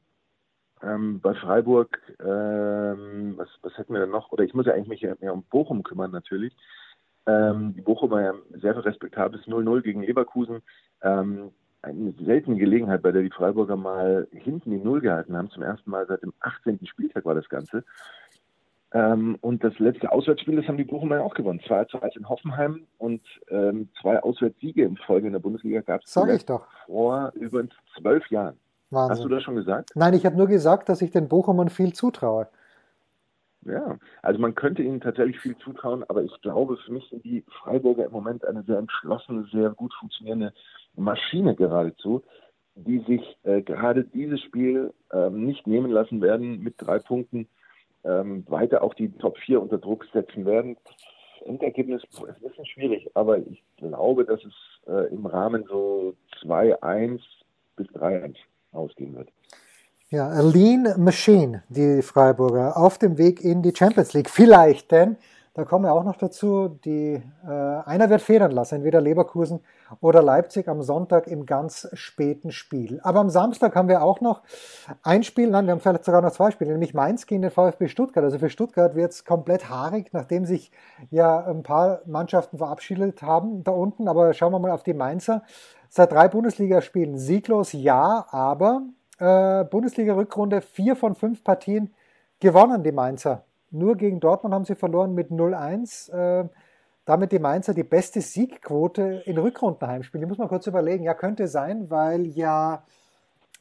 Ähm, 0.85 1.19
bei 1.19 1.33
Freiburg, 1.33 1.99
ähm, 2.19 3.33
was, 3.37 3.49
was 3.61 3.77
hätten 3.77 3.93
wir 3.93 4.01
denn 4.01 4.11
noch? 4.11 4.31
Oder 4.31 4.43
ich 4.43 4.53
muss 4.53 4.65
ja 4.65 4.73
eigentlich 4.73 5.01
mich 5.01 5.21
mehr 5.21 5.33
um 5.33 5.43
Bochum 5.43 5.83
kümmern 5.83 6.11
natürlich. 6.11 6.55
Ähm, 7.27 7.73
die 7.75 7.81
Bochumer 7.81 8.21
ja 8.21 8.33
sehr 8.51 8.85
respektables 8.85 9.47
0-0 9.47 9.81
gegen 9.81 10.03
Leverkusen. 10.03 10.61
Ähm, 11.01 11.51
eine 11.81 12.13
seltene 12.23 12.57
Gelegenheit, 12.57 13.01
bei 13.01 13.11
der 13.11 13.21
die 13.21 13.31
Freiburger 13.31 13.75
mal 13.75 14.27
hinten 14.31 14.71
die 14.71 14.77
Null 14.77 15.01
gehalten 15.01 15.35
haben. 15.35 15.49
Zum 15.49 15.63
ersten 15.63 15.89
Mal 15.89 16.05
seit 16.07 16.23
dem 16.23 16.33
18. 16.39 16.85
Spieltag 16.85 17.25
war 17.25 17.35
das 17.35 17.49
Ganze. 17.49 17.83
Ähm, 18.93 19.37
und 19.41 19.63
das 19.63 19.77
letzte 19.79 20.11
Auswärtsspiel, 20.11 20.55
das 20.55 20.67
haben 20.67 20.77
die 20.77 20.83
Bochumer 20.83 21.17
ja 21.17 21.21
auch 21.21 21.33
gewonnen. 21.33 21.61
2 21.65 21.85
zu 21.85 22.01
1 22.01 22.15
in 22.15 22.29
Hoffenheim 22.29 22.87
und 22.97 23.21
ähm, 23.49 23.89
zwei 24.01 24.19
Auswärtssiege 24.19 24.83
in 24.83 24.97
Folge 24.97 25.27
in 25.27 25.33
der 25.33 25.39
Bundesliga 25.39 25.81
gab 25.81 26.01
es 26.01 26.11
vor 26.85 27.33
über 27.35 27.63
zwölf 27.97 28.25
Jahren. 28.27 28.57
Wahnsinn. 28.95 29.17
Hast 29.17 29.23
du 29.23 29.29
das 29.29 29.43
schon 29.43 29.55
gesagt? 29.55 29.91
Nein, 29.95 30.13
ich 30.13 30.25
habe 30.25 30.35
nur 30.35 30.47
gesagt, 30.47 30.89
dass 30.89 31.01
ich 31.01 31.11
den 31.11 31.27
Bochumern 31.27 31.69
viel 31.69 31.93
zutraue. 31.93 32.47
Ja, 33.65 33.97
also 34.21 34.39
man 34.39 34.53
könnte 34.53 34.83
ihnen 34.83 35.01
tatsächlich 35.01 35.39
viel 35.39 35.57
zutrauen, 35.57 36.03
aber 36.07 36.23
ich 36.23 36.41
glaube, 36.41 36.77
für 36.77 36.91
mich 36.91 37.07
sind 37.09 37.23
die 37.25 37.43
Freiburger 37.63 38.05
im 38.05 38.11
Moment 38.11 38.45
eine 38.45 38.61
sehr 38.63 38.77
entschlossene, 38.77 39.47
sehr 39.51 39.71
gut 39.71 39.91
funktionierende 39.95 40.53
Maschine 40.95 41.55
geradezu, 41.55 42.21
die 42.75 42.99
sich 42.99 43.37
äh, 43.43 43.61
gerade 43.63 44.03
dieses 44.03 44.41
Spiel 44.41 44.93
ähm, 45.11 45.45
nicht 45.45 45.65
nehmen 45.65 45.89
lassen 45.89 46.21
werden, 46.21 46.59
mit 46.59 46.75
drei 46.77 46.99
Punkten 46.99 47.47
ähm, 48.03 48.45
weiter 48.47 48.83
auch 48.83 48.93
die 48.93 49.11
Top 49.17 49.37
4 49.39 49.61
unter 49.61 49.79
Druck 49.79 50.05
setzen 50.13 50.45
werden. 50.45 50.77
Endergebnis 51.45 52.03
ist 52.03 52.23
ein 52.23 52.35
bisschen 52.41 52.65
schwierig, 52.65 53.09
aber 53.15 53.39
ich 53.39 53.63
glaube, 53.77 54.25
dass 54.25 54.43
es 54.43 54.53
äh, 54.87 55.11
im 55.13 55.25
Rahmen 55.25 55.63
so 55.67 56.15
2-1 56.43 57.19
bis 57.75 57.87
3-1 57.87 58.35
ausgehen 58.75 59.15
wird. 59.15 59.31
Ja, 60.09 60.29
a 60.29 60.41
Lean 60.41 60.93
Machine, 60.97 61.63
die 61.69 62.01
Freiburger, 62.01 62.77
auf 62.77 62.97
dem 62.97 63.17
Weg 63.17 63.41
in 63.41 63.61
die 63.61 63.75
Champions 63.75 64.13
League. 64.13 64.29
Vielleicht, 64.29 64.91
denn 64.91 65.17
da 65.55 65.63
kommen 65.63 65.85
wir 65.85 65.93
auch 65.93 66.03
noch 66.03 66.17
dazu, 66.17 66.67
die, 66.67 67.23
äh, 67.47 67.49
einer 67.49 68.09
wird 68.09 68.21
federn 68.21 68.51
lassen, 68.51 68.75
entweder 68.75 68.99
Leverkusen 68.99 69.61
oder 70.01 70.21
Leipzig 70.21 70.67
am 70.67 70.81
Sonntag 70.81 71.27
im 71.27 71.45
ganz 71.45 71.87
späten 71.93 72.51
Spiel. 72.51 72.99
Aber 73.03 73.21
am 73.21 73.29
Samstag 73.29 73.73
haben 73.73 73.87
wir 73.87 74.03
auch 74.03 74.19
noch 74.19 74.41
ein 75.01 75.23
Spiel, 75.23 75.49
nein, 75.49 75.65
wir 75.65 75.71
haben 75.71 75.79
vielleicht 75.79 76.03
sogar 76.03 76.21
noch 76.21 76.33
zwei 76.33 76.51
Spiele, 76.51 76.71
nämlich 76.71 76.93
Mainz 76.93 77.25
gegen 77.25 77.41
den 77.41 77.51
VfB 77.51 77.87
Stuttgart. 77.87 78.25
Also 78.25 78.37
für 78.37 78.49
Stuttgart 78.49 78.95
wird 78.95 79.13
es 79.13 79.23
komplett 79.23 79.69
haarig, 79.69 80.09
nachdem 80.11 80.45
sich 80.45 80.71
ja 81.09 81.45
ein 81.45 81.63
paar 81.63 82.01
Mannschaften 82.05 82.57
verabschiedet 82.57 83.21
haben 83.21 83.63
da 83.63 83.71
unten. 83.71 84.09
Aber 84.09 84.33
schauen 84.33 84.51
wir 84.51 84.59
mal 84.59 84.71
auf 84.71 84.83
die 84.83 84.93
Mainzer. 84.93 85.43
Seit 85.97 86.11
drei 86.11 86.27
Bundesligaspielen 86.27 87.17
sieglos, 87.17 87.71
ja, 87.71 88.25
aber 88.29 88.81
äh, 89.17 89.63
Bundesliga-Rückrunde 89.63 90.59
vier 90.59 90.97
von 90.97 91.15
fünf 91.15 91.41
Partien 91.41 91.93
gewonnen, 92.41 92.83
die 92.83 92.91
Mainzer. 92.91 93.45
Nur 93.71 93.95
gegen 93.95 94.19
Dortmund 94.19 94.53
haben 94.53 94.65
sie 94.65 94.75
verloren 94.75 95.13
mit 95.13 95.31
0-1. 95.31 96.11
Äh, 96.11 96.49
damit 97.05 97.31
die 97.31 97.39
Mainzer 97.39 97.73
die 97.73 97.85
beste 97.85 98.19
Siegquote 98.19 99.23
in 99.25 99.37
Rückrundenheimspielen. 99.37 100.25
Die 100.25 100.27
muss 100.27 100.37
man 100.37 100.49
kurz 100.49 100.67
überlegen. 100.67 101.05
Ja, 101.05 101.13
könnte 101.13 101.47
sein, 101.47 101.89
weil 101.89 102.25
ja 102.25 102.83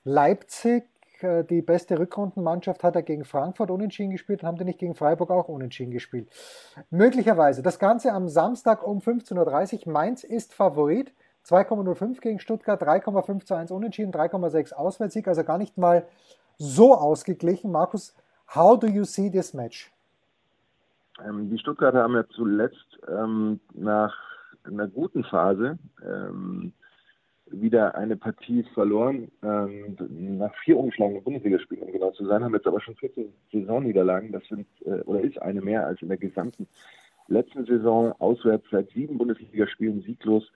Leipzig 0.03 0.89
äh, 1.21 1.45
die 1.45 1.63
beste 1.63 2.01
Rückrundenmannschaft 2.01 2.83
hat 2.83 2.97
er 2.97 3.03
gegen 3.03 3.25
Frankfurt 3.25 3.71
unentschieden 3.71 4.11
gespielt 4.11 4.43
und 4.43 4.49
haben 4.49 4.59
die 4.59 4.65
nicht 4.65 4.81
gegen 4.81 4.97
Freiburg 4.97 5.31
auch 5.31 5.47
unentschieden 5.47 5.93
gespielt. 5.93 6.29
Möglicherweise. 6.91 7.63
Das 7.63 7.79
Ganze 7.79 8.11
am 8.11 8.27
Samstag 8.27 8.85
um 8.85 8.99
15.30 8.99 9.87
Uhr. 9.87 9.93
Mainz 9.93 10.25
ist 10.25 10.53
Favorit. 10.53 11.13
2,05 11.47 12.21
gegen 12.21 12.41
Stuttgart, 12.41 12.83
3,5 12.83 13.45
zu 13.45 13.55
1 13.55 13.71
unentschieden, 13.71 14.13
3,6 14.13 14.73
Auswärtssieg, 14.73 15.29
also 15.29 15.45
gar 15.45 15.59
nicht 15.59 15.77
mal 15.77 16.07
so 16.57 16.95
ausgeglichen. 16.95 17.71
Markus, 17.71 18.15
how 18.55 18.79
do 18.79 18.87
you 18.87 19.05
see 19.05 19.31
this 19.31 19.53
match? 19.53 19.93
Ähm, 21.25 21.51
die 21.51 21.59
Stuttgarter 21.59 22.03
haben 22.03 22.15
ja 22.15 22.25
zuletzt 22.29 22.99
ähm, 23.09 23.61
nach 23.75 24.15
einer 24.65 24.89
guten 24.89 25.25
Phase 25.25 25.79
ähm, 26.03 26.73
wieder 27.47 27.95
eine 27.95 28.17
Partie 28.17 28.65
verloren. 28.75 29.31
Ähm, 29.43 29.97
nach 30.39 30.55
vier 30.65 30.79
umgeschlagenen 30.79 31.23
Bundesligaspielen, 31.23 31.85
um 31.85 31.93
genau 31.93 32.11
zu 32.13 32.27
sein, 32.27 32.43
haben 32.43 32.55
jetzt 32.55 32.67
aber 32.67 32.81
schon 32.81 32.97
14 32.97 33.33
Saisonniederlagen. 33.53 34.33
Das 34.33 34.43
sind 34.49 34.67
äh, 34.85 35.03
oder 35.03 35.21
ist 35.21 35.41
eine 35.41 35.61
mehr 35.61 35.87
als 35.87 36.01
in 36.03 36.09
der 36.09 36.17
gesamten 36.17 36.67
letzten 37.29 37.65
Saison. 37.67 38.13
Auswärts 38.19 38.67
seit 38.71 38.91
sieben 38.91 39.19
Bundesligaspielen 39.19 40.03
sieglos. 40.03 40.51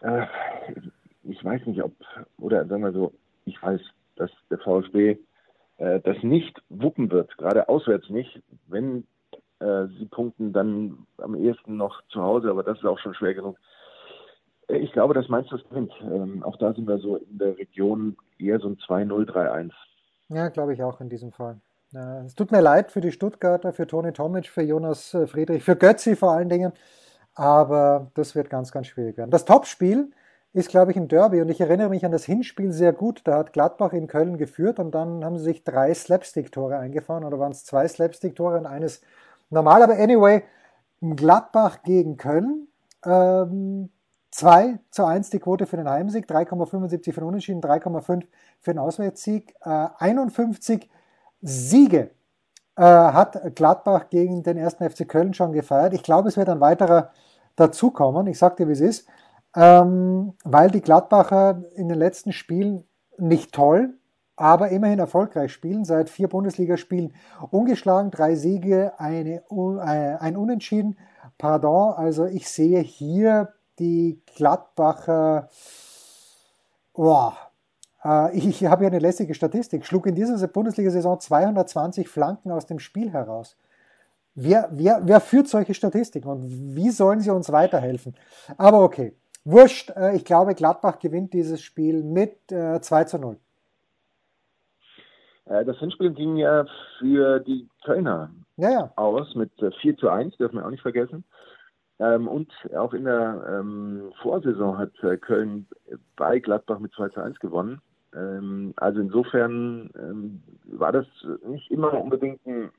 Äh, 0.00 0.26
ich 1.24 1.44
weiß 1.44 1.66
nicht, 1.66 1.82
ob, 1.82 1.92
oder 2.38 2.66
sagen 2.66 2.82
wir 2.82 2.92
so, 2.92 3.12
ich 3.44 3.60
weiß, 3.62 3.80
dass 4.16 4.30
der 4.50 4.58
VfB 4.58 5.18
äh, 5.78 6.00
das 6.00 6.22
nicht 6.22 6.60
wuppen 6.68 7.10
wird, 7.10 7.36
gerade 7.38 7.68
auswärts 7.68 8.08
nicht. 8.10 8.42
Wenn 8.66 9.06
äh, 9.60 9.86
sie 9.98 10.06
punkten 10.06 10.52
dann 10.52 11.06
am 11.18 11.34
ehesten 11.34 11.76
noch 11.76 12.02
zu 12.08 12.22
Hause, 12.22 12.50
aber 12.50 12.62
das 12.62 12.78
ist 12.78 12.84
auch 12.84 12.98
schon 12.98 13.14
schwer 13.14 13.34
genug. 13.34 13.58
Äh, 14.68 14.78
ich 14.78 14.92
glaube, 14.92 15.14
dass 15.14 15.28
Mainz 15.28 15.48
das 15.50 15.62
gewinnt. 15.68 15.92
Ähm, 16.02 16.42
auch 16.42 16.56
da 16.56 16.72
sind 16.72 16.86
wir 16.86 16.98
so 16.98 17.16
in 17.16 17.38
der 17.38 17.58
Region 17.58 18.16
eher 18.38 18.58
so 18.60 18.68
ein 18.68 18.76
2-0, 18.76 19.26
3-1. 19.26 19.72
Ja, 20.28 20.48
glaube 20.48 20.74
ich 20.74 20.82
auch 20.82 21.00
in 21.00 21.08
diesem 21.08 21.32
Fall. 21.32 21.60
Ja, 21.90 22.22
es 22.22 22.34
tut 22.34 22.52
mir 22.52 22.60
leid 22.60 22.92
für 22.92 23.00
die 23.00 23.12
Stuttgarter, 23.12 23.72
für 23.72 23.86
Toni 23.86 24.12
Tomic, 24.12 24.48
für 24.48 24.62
Jonas 24.62 25.14
äh, 25.14 25.26
Friedrich, 25.26 25.64
für 25.64 25.74
Götzi 25.74 26.16
vor 26.16 26.32
allen 26.32 26.50
Dingen. 26.50 26.72
Aber 27.38 28.10
das 28.14 28.34
wird 28.34 28.50
ganz, 28.50 28.72
ganz 28.72 28.88
schwierig 28.88 29.16
werden. 29.16 29.30
Das 29.30 29.44
Topspiel 29.44 30.10
ist, 30.54 30.70
glaube 30.70 30.90
ich, 30.90 30.96
ein 30.96 31.06
Derby. 31.06 31.40
Und 31.40 31.48
ich 31.48 31.60
erinnere 31.60 31.88
mich 31.88 32.04
an 32.04 32.10
das 32.10 32.24
Hinspiel 32.24 32.72
sehr 32.72 32.92
gut. 32.92 33.20
Da 33.24 33.38
hat 33.38 33.52
Gladbach 33.52 33.92
in 33.92 34.08
Köln 34.08 34.38
geführt 34.38 34.80
und 34.80 34.90
dann 34.90 35.24
haben 35.24 35.38
sie 35.38 35.44
sich 35.44 35.62
drei 35.62 35.94
Slapstick-Tore 35.94 36.76
eingefahren. 36.76 37.22
Oder 37.22 37.38
waren 37.38 37.52
es 37.52 37.64
zwei 37.64 37.86
Slapstick-Tore 37.86 38.58
und 38.58 38.66
eines 38.66 39.02
normal. 39.50 39.84
Aber 39.84 39.94
anyway, 39.94 40.42
Gladbach 41.00 41.84
gegen 41.84 42.16
Köln. 42.16 42.66
Ähm, 43.06 43.90
2 44.32 44.80
zu 44.90 45.04
1 45.04 45.30
die 45.30 45.38
Quote 45.38 45.66
für 45.66 45.76
den 45.76 45.88
Heimsieg, 45.88 46.28
3,75 46.28 47.12
für 47.12 47.20
den 47.20 47.28
Unentschieden, 47.28 47.62
3,5 47.62 48.24
für 48.60 48.72
den 48.72 48.80
Auswärtssieg. 48.80 49.54
Äh, 49.64 49.86
51 49.98 50.90
Siege 51.40 52.10
äh, 52.74 52.82
hat 52.82 53.54
Gladbach 53.54 54.10
gegen 54.10 54.42
den 54.42 54.56
ersten 54.56 54.90
FC 54.90 55.08
Köln 55.08 55.34
schon 55.34 55.52
gefeiert. 55.52 55.94
Ich 55.94 56.02
glaube, 56.02 56.28
es 56.28 56.36
wird 56.36 56.48
ein 56.48 56.60
weiterer 56.60 57.12
dazukommen. 57.58 58.26
Ich 58.26 58.38
sage 58.38 58.56
dir, 58.56 58.68
wie 58.68 58.72
es 58.72 58.80
ist. 58.80 59.08
Ähm, 59.56 60.34
weil 60.44 60.70
die 60.70 60.80
Gladbacher 60.80 61.62
in 61.74 61.88
den 61.88 61.98
letzten 61.98 62.32
Spielen 62.32 62.84
nicht 63.16 63.52
toll, 63.52 63.94
aber 64.36 64.68
immerhin 64.68 64.98
erfolgreich 64.98 65.52
spielen. 65.52 65.84
Seit 65.84 66.10
vier 66.10 66.28
Bundesligaspielen 66.28 67.14
ungeschlagen, 67.50 68.10
drei 68.10 68.36
Siege, 68.36 68.92
eine, 68.98 69.42
äh, 69.50 70.16
ein 70.18 70.36
Unentschieden. 70.36 70.96
Pardon, 71.38 71.94
also 71.94 72.26
ich 72.26 72.48
sehe 72.48 72.80
hier 72.80 73.52
die 73.78 74.22
Gladbacher. 74.36 75.48
Boah, 76.92 77.36
äh, 78.04 78.36
ich, 78.36 78.64
habe 78.64 78.82
hier 78.82 78.88
eine 78.88 78.98
lässige 78.98 79.34
Statistik. 79.34 79.86
Schlug 79.86 80.06
in 80.06 80.14
dieser 80.14 80.46
Bundesliga-Saison 80.46 81.20
220 81.20 82.08
Flanken 82.08 82.50
aus 82.50 82.66
dem 82.66 82.78
Spiel 82.78 83.12
heraus. 83.12 83.56
Wer, 84.40 84.68
wer, 84.70 85.00
wer 85.04 85.20
führt 85.20 85.48
solche 85.48 85.74
Statistiken 85.74 86.28
und 86.28 86.42
wie 86.76 86.90
sollen 86.90 87.20
sie 87.20 87.30
uns 87.30 87.50
weiterhelfen? 87.50 88.14
Aber 88.56 88.84
okay, 88.84 89.14
wurscht. 89.44 89.90
Äh, 89.96 90.14
ich 90.16 90.24
glaube, 90.24 90.54
Gladbach 90.54 90.98
gewinnt 90.98 91.32
dieses 91.32 91.60
Spiel 91.60 92.04
mit 92.04 92.36
2 92.48 93.04
zu 93.04 93.18
0. 93.18 93.36
Äh, 95.48 95.64
das 95.64 95.78
Hinspiel 95.78 96.12
ging 96.12 96.36
ja 96.36 96.66
für 96.98 97.40
die 97.40 97.68
Kölner 97.84 98.30
ja, 98.56 98.70
ja. 98.70 98.92
aus 98.96 99.34
mit 99.34 99.50
4 99.58 99.72
äh, 99.92 99.96
zu 99.96 100.08
1, 100.08 100.36
dürfen 100.36 100.56
wir 100.56 100.66
auch 100.66 100.70
nicht 100.70 100.82
vergessen. 100.82 101.24
Ähm, 102.00 102.28
und 102.28 102.52
auch 102.76 102.94
in 102.94 103.04
der 103.04 103.44
ähm, 103.48 104.12
Vorsaison 104.22 104.78
hat 104.78 104.92
äh, 105.02 105.16
Köln 105.16 105.66
bei 106.16 106.38
Gladbach 106.38 106.78
mit 106.78 106.92
2 106.92 107.08
zu 107.08 107.20
1 107.20 107.38
gewonnen. 107.40 107.80
Ähm, 108.14 108.72
also 108.76 109.00
insofern 109.00 109.90
ähm, 109.98 110.42
war 110.64 110.92
das 110.92 111.06
nicht 111.46 111.70
immer 111.70 111.92
unbedingt 111.94 112.44
ein, 112.46 112.70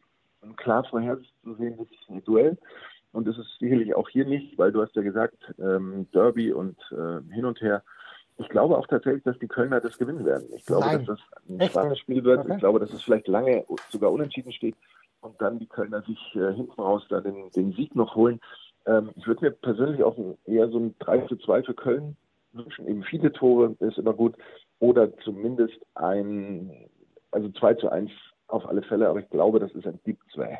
ein 0.41 0.55
klar 0.55 0.83
vorherzusehendes 0.85 1.87
Duell. 2.25 2.57
Und 3.11 3.27
es 3.27 3.37
ist 3.37 3.57
sicherlich 3.59 3.95
auch 3.95 4.07
hier 4.09 4.25
nicht, 4.25 4.57
weil 4.57 4.71
du 4.71 4.81
hast 4.81 4.95
ja 4.95 5.01
gesagt, 5.01 5.53
ähm, 5.57 6.07
Derby 6.13 6.51
und 6.51 6.77
äh, 6.91 7.33
hin 7.33 7.45
und 7.45 7.59
her 7.61 7.83
ich 8.39 8.47
glaube 8.49 8.77
auch 8.77 8.87
tatsächlich, 8.87 9.23
dass 9.23 9.37
die 9.39 9.47
Kölner 9.47 9.81
das 9.81 9.97
gewinnen 9.97 10.25
werden. 10.25 10.47
Ich 10.55 10.65
glaube, 10.65 10.85
Nein. 10.85 11.05
dass 11.05 11.17
das 11.17 11.49
ein 11.49 11.59
Echt? 11.59 11.71
spannendes 11.71 11.99
Spiel 11.99 12.23
wird. 12.23 12.39
Okay. 12.39 12.53
Ich 12.53 12.59
glaube, 12.59 12.79
dass 12.79 12.91
es 12.91 13.03
vielleicht 13.03 13.27
lange 13.27 13.65
sogar 13.89 14.11
unentschieden 14.11 14.53
steht 14.53 14.75
und 15.21 15.39
dann 15.41 15.59
die 15.59 15.67
Kölner 15.67 16.01
sich 16.03 16.35
äh, 16.35 16.53
hinten 16.53 16.79
raus 16.79 17.03
da 17.09 17.19
den, 17.19 17.51
den 17.51 17.73
Sieg 17.73 17.95
noch 17.95 18.15
holen. 18.15 18.39
Ähm, 18.85 19.09
ich 19.15 19.27
würde 19.27 19.45
mir 19.45 19.51
persönlich 19.51 20.03
auch 20.03 20.15
eher 20.45 20.69
so 20.69 20.79
ein 20.79 20.95
3 20.99 21.21
zu 21.27 21.35
2 21.35 21.63
für 21.63 21.73
Köln 21.73 22.15
wünschen. 22.53 22.87
Eben 22.87 23.03
viele 23.03 23.33
Tore 23.33 23.75
ist 23.79 23.97
immer 23.97 24.13
gut. 24.13 24.35
Oder 24.79 25.15
zumindest 25.17 25.77
ein, 25.95 26.71
also 27.31 27.49
2 27.49 27.73
zu 27.75 27.89
1 27.89 28.09
auf 28.49 28.67
alle 28.67 28.81
Fälle, 28.81 29.09
aber 29.09 29.19
ich 29.19 29.29
glaube, 29.29 29.59
das 29.59 29.71
ist 29.71 29.85
ein 29.85 29.99
Deep 30.05 30.19
2. 30.33 30.59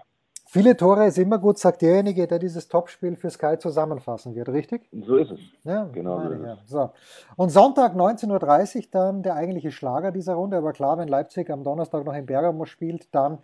Viele 0.51 0.75
Tore 0.75 1.05
ist 1.05 1.19
immer 1.19 1.37
gut, 1.37 1.59
sagt 1.59 1.83
derjenige, 1.83 2.25
der 2.25 2.39
dieses 2.39 2.67
Topspiel 2.67 3.15
für 3.15 3.29
Sky 3.29 3.59
zusammenfassen 3.59 4.33
wird, 4.33 4.49
richtig? 4.49 4.89
So 4.91 5.17
ist 5.17 5.29
es. 5.29 5.39
Ja, 5.63 5.83
genau. 5.83 6.23
So, 6.23 6.33
ja. 6.33 6.57
so. 6.65 6.89
Und 7.35 7.49
Sonntag 7.49 7.93
19.30 7.93 8.77
Uhr 8.77 8.83
dann 8.89 9.21
der 9.21 9.35
eigentliche 9.35 9.69
Schlager 9.69 10.11
dieser 10.11 10.33
Runde. 10.33 10.57
Aber 10.57 10.73
klar, 10.73 10.97
wenn 10.97 11.07
Leipzig 11.07 11.51
am 11.51 11.63
Donnerstag 11.63 12.03
noch 12.03 12.15
in 12.15 12.25
Bergamo 12.25 12.65
spielt, 12.65 13.13
dann 13.13 13.37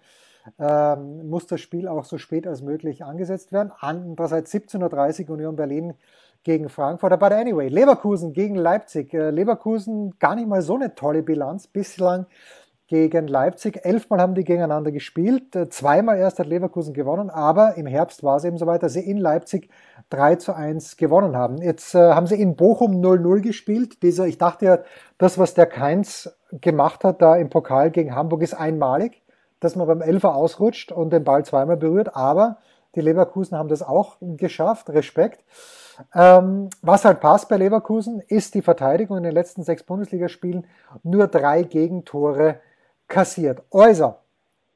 ähm, 0.57 1.29
muss 1.29 1.45
das 1.45 1.61
Spiel 1.61 1.87
auch 1.87 2.05
so 2.05 2.17
spät 2.17 2.47
als 2.47 2.63
möglich 2.63 3.03
angesetzt 3.03 3.51
werden. 3.51 3.71
Andererseits 3.79 4.51
17.30 4.51 5.25
Uhr 5.27 5.35
Union 5.35 5.55
Berlin 5.55 5.93
gegen 6.43 6.69
Frankfurt. 6.69 7.11
Aber 7.11 7.31
anyway, 7.31 7.67
Leverkusen 7.67 8.33
gegen 8.33 8.55
Leipzig. 8.55 9.13
Äh, 9.13 9.29
Leverkusen 9.29 10.17
gar 10.17 10.33
nicht 10.33 10.47
mal 10.47 10.63
so 10.63 10.73
eine 10.73 10.95
tolle 10.95 11.21
Bilanz 11.21 11.67
bislang 11.67 12.25
gegen 12.87 13.27
Leipzig. 13.27 13.83
Elfmal 13.83 14.19
haben 14.19 14.35
die 14.35 14.43
gegeneinander 14.43 14.91
gespielt. 14.91 15.55
Äh, 15.55 15.69
zweimal 15.69 16.17
erst 16.17 16.39
hat 16.39 16.47
Leverkusen 16.47 16.93
gewonnen, 16.93 17.29
aber 17.29 17.75
im 17.75 17.87
Herbst 17.87 18.23
war 18.23 18.37
es 18.37 18.43
eben 18.43 18.57
so 18.57 18.67
weit, 18.67 18.83
dass 18.83 18.93
sie 18.93 19.09
in 19.09 19.17
Leipzig 19.17 19.69
3 20.09 20.35
zu 20.35 20.53
1 20.53 20.97
gewonnen 20.97 21.35
haben. 21.35 21.57
Jetzt 21.57 21.95
äh, 21.95 22.13
haben 22.13 22.27
sie 22.27 22.39
in 22.39 22.55
Bochum 22.55 23.01
0-0 23.01 23.41
gespielt. 23.41 24.03
Dieser, 24.03 24.27
ich 24.27 24.37
dachte 24.37 24.65
ja, 24.65 24.79
das, 25.17 25.39
was 25.39 25.53
der 25.53 25.65
Keins 25.65 26.37
gemacht 26.51 27.03
hat 27.03 27.21
da 27.21 27.35
im 27.35 27.49
Pokal 27.49 27.91
gegen 27.91 28.15
Hamburg, 28.15 28.41
ist 28.41 28.53
einmalig, 28.53 29.23
dass 29.59 29.75
man 29.75 29.87
beim 29.87 30.01
Elfer 30.01 30.35
ausrutscht 30.35 30.91
und 30.91 31.11
den 31.11 31.23
Ball 31.23 31.43
zweimal 31.43 31.77
berührt. 31.77 32.15
Aber 32.15 32.57
die 32.95 33.01
Leverkusen 33.01 33.57
haben 33.57 33.69
das 33.69 33.81
auch 33.81 34.17
geschafft. 34.21 34.89
Respekt. 34.89 35.43
Ähm, 36.13 36.69
was 36.81 37.05
halt 37.05 37.19
passt 37.19 37.49
bei 37.49 37.57
Leverkusen, 37.57 38.21
ist 38.27 38.53
die 38.53 38.61
Verteidigung 38.61 39.17
in 39.17 39.23
den 39.23 39.33
letzten 39.33 39.63
sechs 39.63 39.83
Bundesligaspielen. 39.83 40.67
Nur 41.03 41.27
drei 41.27 41.63
Gegentore 41.63 42.59
kassiert. 43.07 43.63
Also, 43.71 44.15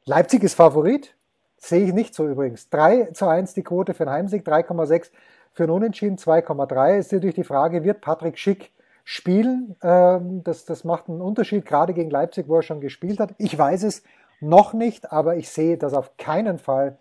Leipzig 0.05 0.43
ist 0.43 0.55
Favorit. 0.55 1.15
Sehe 1.57 1.85
ich 1.85 1.93
nicht 1.93 2.15
so 2.15 2.27
übrigens. 2.27 2.69
3 2.69 3.11
zu 3.11 3.27
1 3.27 3.53
die 3.53 3.63
Quote 3.63 3.93
für 3.93 4.03
einen 4.03 4.13
Heimsieg, 4.13 4.47
3,6 4.47 5.11
für 5.51 5.63
einen 5.63 5.71
Unentschieden, 5.71 6.17
2,3. 6.17 6.97
Ist 6.97 7.11
natürlich 7.11 7.35
die 7.35 7.43
Frage, 7.43 7.83
wird 7.83 8.01
Patrick 8.01 8.37
Schick 8.37 8.71
spielen? 9.03 9.75
Ähm, 9.83 10.43
das, 10.43 10.65
das 10.65 10.83
macht 10.83 11.09
einen 11.09 11.21
Unterschied, 11.21 11.65
gerade 11.65 11.93
gegen 11.93 12.09
Leipzig, 12.09 12.47
wo 12.47 12.55
er 12.55 12.61
schon 12.61 12.79
gespielt 12.79 13.19
hat. 13.19 13.33
Ich 13.37 13.57
weiß 13.57 13.83
es 13.83 14.03
noch 14.39 14.73
nicht, 14.73 15.11
aber 15.11 15.35
ich 15.35 15.49
sehe 15.49 15.77
das 15.77 15.93
auf 15.93 16.15
keinen 16.17 16.59
Fall, 16.59 16.97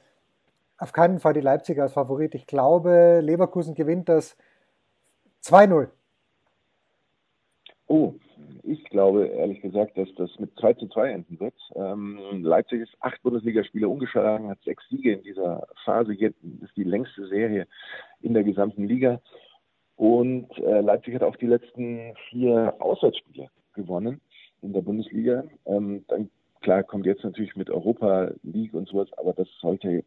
auf 0.77 0.93
keinen 0.93 1.21
Fall 1.21 1.35
die 1.35 1.41
Leipziger 1.41 1.85
als 1.85 1.93
Favorit. 1.93 2.35
Ich 2.35 2.47
glaube, 2.47 3.21
Leverkusen 3.21 3.75
gewinnt 3.75 4.09
das 4.09 4.37
2-0. 5.45 5.89
Oh, 7.87 8.15
ich 8.63 8.85
glaube 8.85 9.27
ehrlich 9.27 9.61
gesagt, 9.61 9.97
dass 9.97 10.09
das 10.17 10.31
mit 10.39 10.51
2 10.59 10.75
zu 10.75 10.89
2 10.89 11.11
enden 11.11 11.41
wird. 11.41 11.55
Ähm, 11.75 12.19
Leipzig 12.43 12.83
ist 12.83 12.97
acht 13.01 13.23
Bundesligaspiele 13.23 13.89
ungeschlagen, 13.89 14.49
hat 14.49 14.63
sechs 14.65 14.87
Siege 14.89 15.13
in 15.13 15.23
dieser 15.23 15.67
Phase. 15.85 16.13
Hier 16.13 16.29
ist 16.63 16.77
die 16.77 16.85
längste 16.85 17.27
Serie 17.27 17.67
in 18.21 18.35
der 18.35 18.45
gesamten 18.45 18.87
Liga. 18.87 19.21
Und 19.97 20.57
äh, 20.59 20.81
Leipzig 20.81 21.15
hat 21.15 21.23
auch 21.23 21.37
die 21.37 21.47
letzten 21.47 22.15
vier 22.31 22.75
Auswärtsspiele 22.79 23.49
gewonnen 23.75 24.21
in 24.63 24.73
der 24.73 24.83
Bundesliga. 24.83 25.45
Ähm, 25.67 26.05
dann 26.09 26.31
klar 26.61 26.83
kommt 26.83 27.07
jetzt 27.07 27.25
natürlich 27.25 27.57
mit 27.57 27.71
Europa 27.71 28.31
League 28.43 28.75
und 28.75 28.89
sowas, 28.89 29.09
aber 29.17 29.33
das 29.33 29.49
sollte 29.61 30.05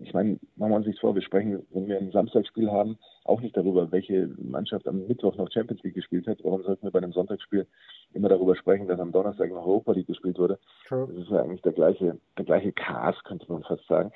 ich 0.00 0.14
meine, 0.14 0.38
machen 0.56 0.72
wir 0.72 0.76
uns 0.76 0.86
nichts 0.86 1.00
vor, 1.00 1.14
wir 1.14 1.22
sprechen, 1.22 1.66
wenn 1.70 1.86
wir 1.86 1.98
ein 1.98 2.10
Samstagsspiel 2.10 2.70
haben, 2.70 2.98
auch 3.24 3.40
nicht 3.40 3.56
darüber, 3.56 3.90
welche 3.92 4.28
Mannschaft 4.38 4.88
am 4.88 5.06
Mittwoch 5.06 5.36
noch 5.36 5.50
Champions 5.50 5.82
League 5.82 5.94
gespielt 5.94 6.26
hat. 6.26 6.38
Warum 6.42 6.62
sollten 6.62 6.84
wir 6.84 6.90
bei 6.90 6.98
einem 6.98 7.12
Sonntagsspiel 7.12 7.66
immer 8.12 8.28
darüber 8.28 8.56
sprechen, 8.56 8.88
dass 8.88 9.00
am 9.00 9.12
Donnerstag 9.12 9.50
noch 9.50 9.66
Europa 9.66 9.92
League 9.92 10.06
gespielt 10.06 10.38
wurde? 10.38 10.58
True. 10.88 11.08
Das 11.08 11.24
ist 11.24 11.30
ja 11.30 11.42
eigentlich 11.42 11.62
der 11.62 11.72
gleiche, 11.72 12.18
der 12.36 12.44
gleiche 12.44 12.72
Chaos, 12.72 13.22
könnte 13.24 13.50
man 13.52 13.62
fast 13.62 13.86
sagen. 13.86 14.12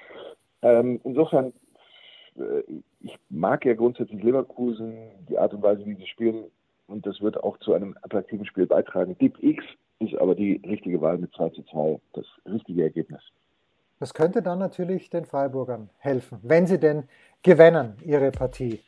Ähm, 0.63 1.01
insofern, 1.05 1.53
äh, 2.37 2.63
ich 3.01 3.17
mag 3.29 3.65
ja 3.65 3.75
grundsätzlich 3.75 4.23
Leverkusen, 4.23 4.97
die 5.29 5.39
Art 5.39 5.55
und 5.55 5.63
Weise, 5.63 5.85
wie 5.85 5.95
sie 5.95 6.07
spielen, 6.07 6.45
und 6.89 7.07
das 7.07 7.21
wird 7.21 7.43
auch 7.43 7.59
zu 7.59 7.75
einem 7.75 7.97
attraktiven 8.03 8.47
Spiel 8.47 8.67
beitragen. 8.67 9.17
Deep 9.19 9.43
X 9.43 9.65
ist 9.99 10.15
aber 10.17 10.35
die 10.35 10.61
richtige 10.67 11.01
Wahl 11.01 11.19
mit 11.19 11.33
2 11.35 11.51
zu 11.51 11.63
2, 11.65 12.01
das 12.13 12.27
richtige 12.47 12.83
Ergebnis. 12.83 13.21
Das 13.99 14.13
könnte 14.13 14.43
dann 14.43 14.59
natürlich 14.59 15.09
den 15.09 15.25
Freiburgern 15.25 15.89
helfen, 15.99 16.39
wenn 16.43 16.67
sie 16.67 16.79
denn 16.79 17.05
gewinnen 17.43 17.97
ihre 18.05 18.31
Partie 18.31 18.83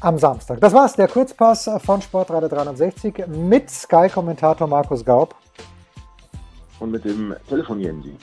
am 0.00 0.18
Samstag. 0.18 0.60
Das 0.60 0.72
war's, 0.72 0.94
der 0.94 1.08
Kurzpass 1.08 1.68
von 1.78 2.00
Sportradio 2.00 2.48
360 2.48 3.26
mit 3.26 3.70
Sky-Kommentator 3.70 4.68
Markus 4.68 5.04
Gaub. 5.04 5.34
Und 6.78 6.92
mit 6.92 7.04
dem 7.04 7.34
Telefon 7.48 7.80
Jensi. 7.80 8.16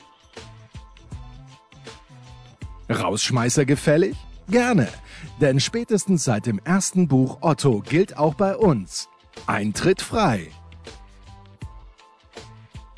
Rausschmeißer 2.88 3.66
gefällig? 3.66 4.16
Gerne, 4.48 4.88
denn 5.40 5.60
spätestens 5.60 6.24
seit 6.24 6.46
dem 6.46 6.58
ersten 6.64 7.08
Buch 7.08 7.38
Otto 7.40 7.80
gilt 7.80 8.16
auch 8.16 8.34
bei 8.34 8.56
uns. 8.56 9.08
Eintritt 9.46 10.00
frei. 10.00 10.48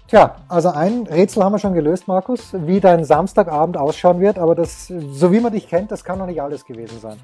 Tja, 0.09 0.37
also 0.49 0.69
ein 0.69 1.09
Rätsel 1.09 1.43
haben 1.43 1.53
wir 1.53 1.59
schon 1.59 1.75
gelöst, 1.75 2.07
Markus, 2.07 2.55
wie 2.55 2.79
dein 2.79 3.05
Samstagabend 3.05 3.77
ausschauen 3.77 4.21
wird, 4.21 4.39
aber 4.39 4.55
das, 4.55 4.87
so 4.87 5.33
wie 5.33 5.41
man 5.41 5.53
dich 5.53 5.67
kennt, 5.69 5.91
das 5.91 6.05
kann 6.05 6.21
noch 6.21 6.27
nicht 6.27 6.41
alles 6.41 6.65
gewesen 6.65 7.01
sein. 7.01 7.19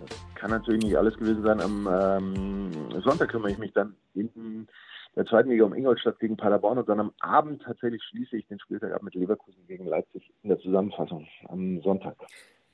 Das 0.00 0.18
kann 0.34 0.50
natürlich 0.50 0.82
nicht 0.82 0.96
alles 0.96 1.16
gewesen 1.16 1.42
sein. 1.44 1.60
Am 1.60 1.88
ähm, 1.88 3.00
Sonntag 3.00 3.28
kümmere 3.28 3.52
ich 3.52 3.58
mich 3.58 3.72
dann 3.74 3.94
in 4.14 4.66
der 5.14 5.24
zweiten 5.26 5.50
Liga 5.50 5.64
um 5.64 5.72
Ingolstadt 5.72 6.18
gegen 6.18 6.36
Paderborn 6.36 6.78
und 6.78 6.88
dann 6.88 6.98
am 6.98 7.12
Abend 7.20 7.62
tatsächlich 7.62 8.02
schließe 8.10 8.36
ich 8.36 8.48
den 8.48 8.58
Spieltag 8.58 8.92
ab 8.92 9.04
mit 9.04 9.14
Leverkusen 9.14 9.64
gegen 9.68 9.86
Leipzig 9.86 10.32
in 10.42 10.48
der 10.48 10.58
Zusammenfassung 10.58 11.28
am 11.48 11.80
Sonntag. 11.82 12.16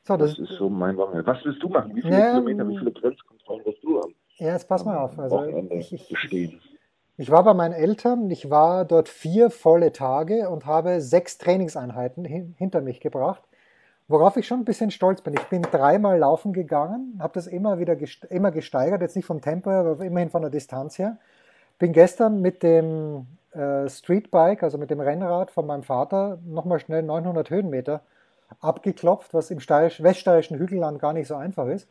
So, 0.05 0.17
das, 0.17 0.31
das 0.37 0.51
ist 0.51 0.57
so 0.57 0.71
mein 0.71 0.97
Wochenende. 0.97 1.27
Was 1.27 1.45
willst 1.45 1.63
du 1.63 1.69
machen? 1.69 1.95
Wie 1.95 2.01
viele 2.01 2.19
ja, 2.19 2.31
Kilometer, 2.33 2.67
wie 2.69 2.79
viele 2.79 2.93
Grenzkontrollen 2.93 3.67
wirst 3.67 3.85
du 3.85 4.01
haben? 4.01 4.15
Ja, 4.37 4.53
jetzt 4.53 4.67
pass 4.67 4.83
mal 4.83 4.97
auf. 4.97 5.19
Also 5.19 5.45
ich, 5.71 5.93
ich? 5.93 6.74
Ich 7.17 7.31
war 7.31 7.45
bei 7.45 7.55
meinen 7.55 7.75
Eltern, 7.75 8.29
ich 8.29 8.51
war 8.51 8.85
dort 8.85 9.09
vier 9.09 9.51
volle 9.51 9.93
Tage 9.93 10.49
und 10.51 10.67
habe 10.67 11.01
sechs 11.01 11.39
Trainingseinheiten 11.39 12.25
hin, 12.25 12.57
hinter 12.59 12.81
mich 12.81 13.01
gebracht, 13.01 13.41
worauf 14.09 14.37
ich 14.37 14.49
schon 14.49 14.61
ein 14.61 14.65
bisschen 14.65 14.91
stolz 14.91 15.21
bin. 15.23 15.35
Ich 15.35 15.45
bin 15.45 15.63
dreimal 15.63 16.19
laufen 16.19 16.53
gegangen, 16.53 17.17
habe 17.21 17.35
das 17.35 17.47
immer 17.47 17.79
wieder 17.79 17.95
gest 17.95 18.25
immer 18.31 18.51
gesteigert, 18.51 19.01
jetzt 19.01 19.15
nicht 19.15 19.27
vom 19.27 19.41
Tempo 19.41 19.71
her, 19.71 19.81
aber 19.81 20.05
immerhin 20.05 20.31
von 20.31 20.43
der 20.43 20.51
Distanz 20.51 20.99
her. 20.99 21.19
Bin 21.79 21.93
gestern 21.93 22.41
mit 22.41 22.65
dem 22.65 23.29
äh, 23.53 23.89
Streetbike, 23.89 24.65
also 24.65 24.77
mit 24.77 24.91
dem 24.91 25.01
Rennrad 25.01 25.53
von 25.53 25.67
meinem 25.67 25.85
Vater, 25.85 26.39
nochmal 26.45 26.81
schnell 26.81 27.05
900 27.05 27.49
Höhenmeter 27.49 28.01
abgeklopft, 28.61 29.33
was 29.35 29.53
im 29.53 29.59
weststeirischen 29.59 30.59
Hügelland 30.59 30.99
gar 30.99 31.13
nicht 31.13 31.29
so 31.29 31.37
einfach 31.37 31.69
ist. 31.69 31.89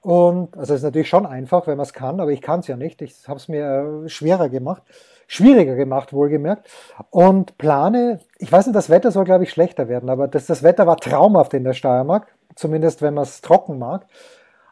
Und 0.00 0.56
also 0.56 0.74
es 0.74 0.80
ist 0.80 0.84
natürlich 0.84 1.08
schon 1.08 1.26
einfach, 1.26 1.66
wenn 1.66 1.76
man 1.76 1.84
es 1.84 1.92
kann, 1.92 2.20
aber 2.20 2.30
ich 2.30 2.40
kann 2.40 2.60
es 2.60 2.68
ja 2.68 2.76
nicht. 2.76 3.02
Ich 3.02 3.26
habe 3.26 3.38
es 3.38 3.48
mir 3.48 4.04
äh, 4.04 4.08
schwerer 4.08 4.48
gemacht, 4.48 4.82
schwieriger 5.26 5.74
gemacht, 5.74 6.12
wohlgemerkt. 6.12 6.68
Und 7.10 7.58
plane, 7.58 8.20
ich 8.38 8.50
weiß 8.50 8.66
nicht, 8.66 8.76
das 8.76 8.90
Wetter 8.90 9.10
soll, 9.10 9.24
glaube 9.24 9.44
ich, 9.44 9.50
schlechter 9.50 9.88
werden, 9.88 10.08
aber 10.08 10.28
das, 10.28 10.46
das 10.46 10.62
Wetter 10.62 10.86
war 10.86 10.96
traumhaft 10.96 11.52
in 11.54 11.64
der 11.64 11.72
Steiermark, 11.72 12.28
zumindest 12.54 13.02
wenn 13.02 13.14
man 13.14 13.24
es 13.24 13.40
trocken 13.40 13.78
mag. 13.78 14.06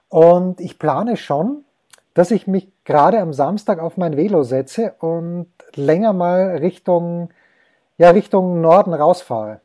Und 0.09 0.61
ich 0.61 0.79
plane 0.79 1.17
schon, 1.17 1.65
dass 2.15 2.31
ich 2.31 2.47
mich 2.47 2.69
gerade 2.85 3.21
am 3.21 3.33
Samstag 3.33 3.81
auf 3.81 3.97
mein 3.97 4.17
Velo 4.17 4.43
setze 4.43 4.95
und 5.01 5.49
länger 5.75 6.13
mal 6.13 6.57
Richtung, 6.59 7.31
ja, 7.99 8.11
Richtung 8.11 8.61
Norden 8.61 8.95
rausfahre. 8.95 9.61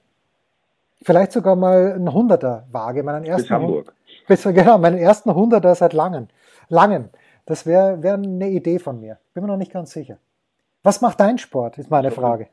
Vielleicht 1.04 1.32
sogar 1.32 1.56
mal 1.56 1.94
einen 1.94 2.12
Hunderter 2.14 2.66
wage, 2.72 3.04
meinen 3.04 3.24
ersten. 3.24 3.44
Bis 3.44 3.52
Hamburg. 3.52 3.94
Besser, 4.28 4.54
genau, 4.54 4.78
meinen 4.78 4.98
ersten 4.98 5.34
Hunderter 5.34 5.76
seit 5.76 5.94
langem. 5.94 6.28
Langen. 6.70 7.10
Das 7.46 7.66
wäre 7.66 8.02
wär 8.04 8.14
eine 8.14 8.50
Idee 8.50 8.80
von 8.80 9.00
mir. 9.00 9.18
Bin 9.34 9.44
mir 9.44 9.50
noch 9.50 9.58
nicht 9.58 9.74
ganz 9.74 9.92
sicher. 9.92 10.18
Was 10.84 11.02
macht 11.02 11.20
dein 11.20 11.38
Sport, 11.38 11.78
ist 11.78 11.92
meine 11.92 12.10
ich 12.10 12.14
Frage. 12.14 12.48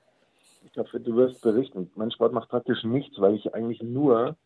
Ich 0.65 0.73
glaube, 0.73 1.01
du 1.01 1.17
wirst 1.17 1.41
berichten. 1.41 1.91
Mein 1.95 2.11
Sport 2.11 2.33
macht 2.33 2.51
praktisch 2.51 2.85
nichts, 2.85 3.21
weil 3.21 3.35
ich 3.35 3.55
eigentlich 3.55 3.83
nur, 3.83 4.37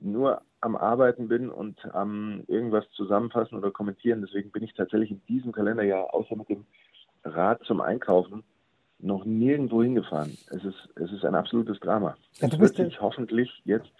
nur 0.00 0.42
am 0.60 0.76
Arbeiten 0.76 1.28
bin 1.28 1.48
und 1.50 1.78
am 1.94 2.42
irgendwas 2.48 2.84
zusammenfassen 2.96 3.56
oder 3.56 3.70
kommentieren. 3.70 4.22
Deswegen 4.22 4.50
bin 4.50 4.62
ich 4.62 4.74
tatsächlich 4.74 5.10
in 5.10 5.22
diesem 5.28 5.52
Kalenderjahr 5.52 6.12
außer 6.12 6.36
mit 6.36 6.48
dem 6.48 6.66
Rad 7.24 7.62
zum 7.64 7.80
Einkaufen 7.80 8.42
noch 8.98 9.24
nirgendwo 9.24 9.82
hingefahren. 9.82 10.36
Es 10.50 10.64
ist, 10.64 10.88
es 10.96 11.12
ist 11.12 11.24
ein 11.24 11.34
absolutes 11.34 11.80
Drama. 11.80 12.16
Ja, 12.40 12.48
es 12.48 12.58
wird 12.58 12.76
sich 12.76 13.00
hoffentlich 13.00 13.50
jetzt 13.64 13.92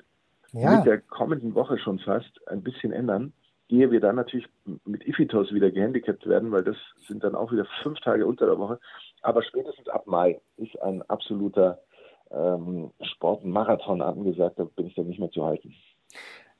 ja. 0.53 0.77
mit 0.77 0.87
der 0.87 1.01
kommenden 1.01 1.55
Woche 1.55 1.79
schon 1.79 1.99
fast 1.99 2.41
ein 2.49 2.63
bisschen 2.63 2.93
ändern, 2.93 3.33
ehe 3.69 3.91
wir 3.91 4.01
dann 4.01 4.17
natürlich 4.17 4.49
mit 4.85 5.07
Ifitos 5.07 5.53
wieder 5.53 5.71
gehandicapt 5.71 6.27
werden, 6.27 6.51
weil 6.51 6.65
das 6.65 6.77
sind 7.07 7.23
dann 7.23 7.35
auch 7.35 7.53
wieder 7.53 7.67
fünf 7.83 8.01
Tage 8.01 8.27
unter 8.27 8.47
der 8.47 8.59
Woche. 8.59 8.79
Aber 9.23 9.43
spätestens 9.43 9.89
ab 9.89 10.07
Mai 10.07 10.41
ist 10.57 10.81
ein 10.83 11.03
absoluter 11.03 11.81
ähm, 12.31 12.91
Sportmarathon 13.01 14.03
angesagt, 14.03 14.59
da 14.59 14.65
bin 14.65 14.87
ich 14.87 14.95
dann 14.95 15.07
nicht 15.07 15.21
mehr 15.21 15.31
zu 15.31 15.45
halten. 15.45 15.75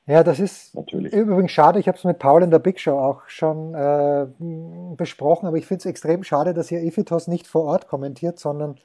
Ja, 0.07 0.25
das 0.25 0.41
ist 0.41 0.75
Natürlich. 0.75 1.13
übrigens 1.13 1.53
schade. 1.53 1.79
Ich 1.79 1.87
habe 1.87 1.97
es 1.97 2.05
mit 2.05 2.19
Paul 2.19 2.43
in 2.43 2.51
der 2.51 2.59
Big 2.59 2.81
Show 2.81 2.99
auch 2.99 3.29
schon 3.29 3.75
äh, 3.75 4.27
besprochen, 4.97 5.47
aber 5.47 5.57
ich 5.57 5.67
finde 5.67 5.81
es 5.81 5.87
extrem 5.87 6.25
schade, 6.25 6.55
dass 6.55 6.73
ihr 6.73 6.83
Ifitos 6.83 7.29
nicht 7.29 7.47
vor 7.47 7.65
Ort 7.65 7.87
kommentiert, 7.87 8.39
sondern 8.39 8.77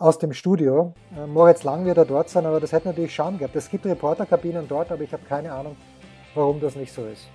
aus 0.00 0.18
dem 0.18 0.32
Studio. 0.32 0.92
Äh, 1.16 1.26
Moritz 1.26 1.62
Lang 1.62 1.84
wird 1.84 1.98
da 1.98 2.04
dort 2.04 2.28
sein, 2.30 2.46
aber 2.46 2.58
das 2.58 2.72
hätte 2.72 2.88
natürlich 2.88 3.14
Charme 3.14 3.38
gehabt. 3.38 3.54
Es 3.54 3.70
gibt 3.70 3.86
Reporterkabinen 3.86 4.66
dort, 4.66 4.90
aber 4.90 5.02
ich 5.02 5.12
habe 5.12 5.22
keine 5.28 5.52
Ahnung, 5.52 5.76
warum 6.34 6.58
das 6.58 6.74
nicht 6.74 6.92
so 6.92 7.06
ist. 7.06 7.28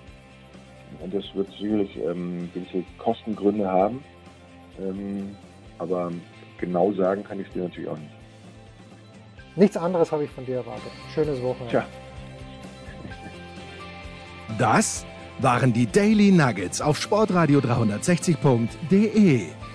Und 1.01 1.13
das 1.13 1.23
wird 1.33 1.47
sicherlich 1.51 1.95
ähm, 1.97 2.49
gewisse 2.53 2.83
Kostengründe 2.97 3.69
haben. 3.69 4.03
Ähm, 4.79 5.37
aber 5.77 6.11
genau 6.59 6.91
sagen 6.93 7.23
kann 7.23 7.39
ich 7.39 7.47
es 7.47 7.53
dir 7.53 7.63
natürlich 7.63 7.89
auch 7.89 7.97
nicht. 7.97 8.11
Nichts 9.55 9.77
anderes 9.77 10.11
habe 10.11 10.25
ich 10.25 10.31
von 10.31 10.45
dir 10.45 10.57
erwartet. 10.57 10.91
Schönes 11.13 11.41
Wochenende. 11.41 11.69
Tja. 11.69 11.85
Das 14.57 15.05
waren 15.39 15.71
die 15.71 15.85
Daily 15.85 16.31
Nuggets 16.31 16.81
auf 16.81 16.99
sportradio 16.99 17.59
360.de. 17.59 19.49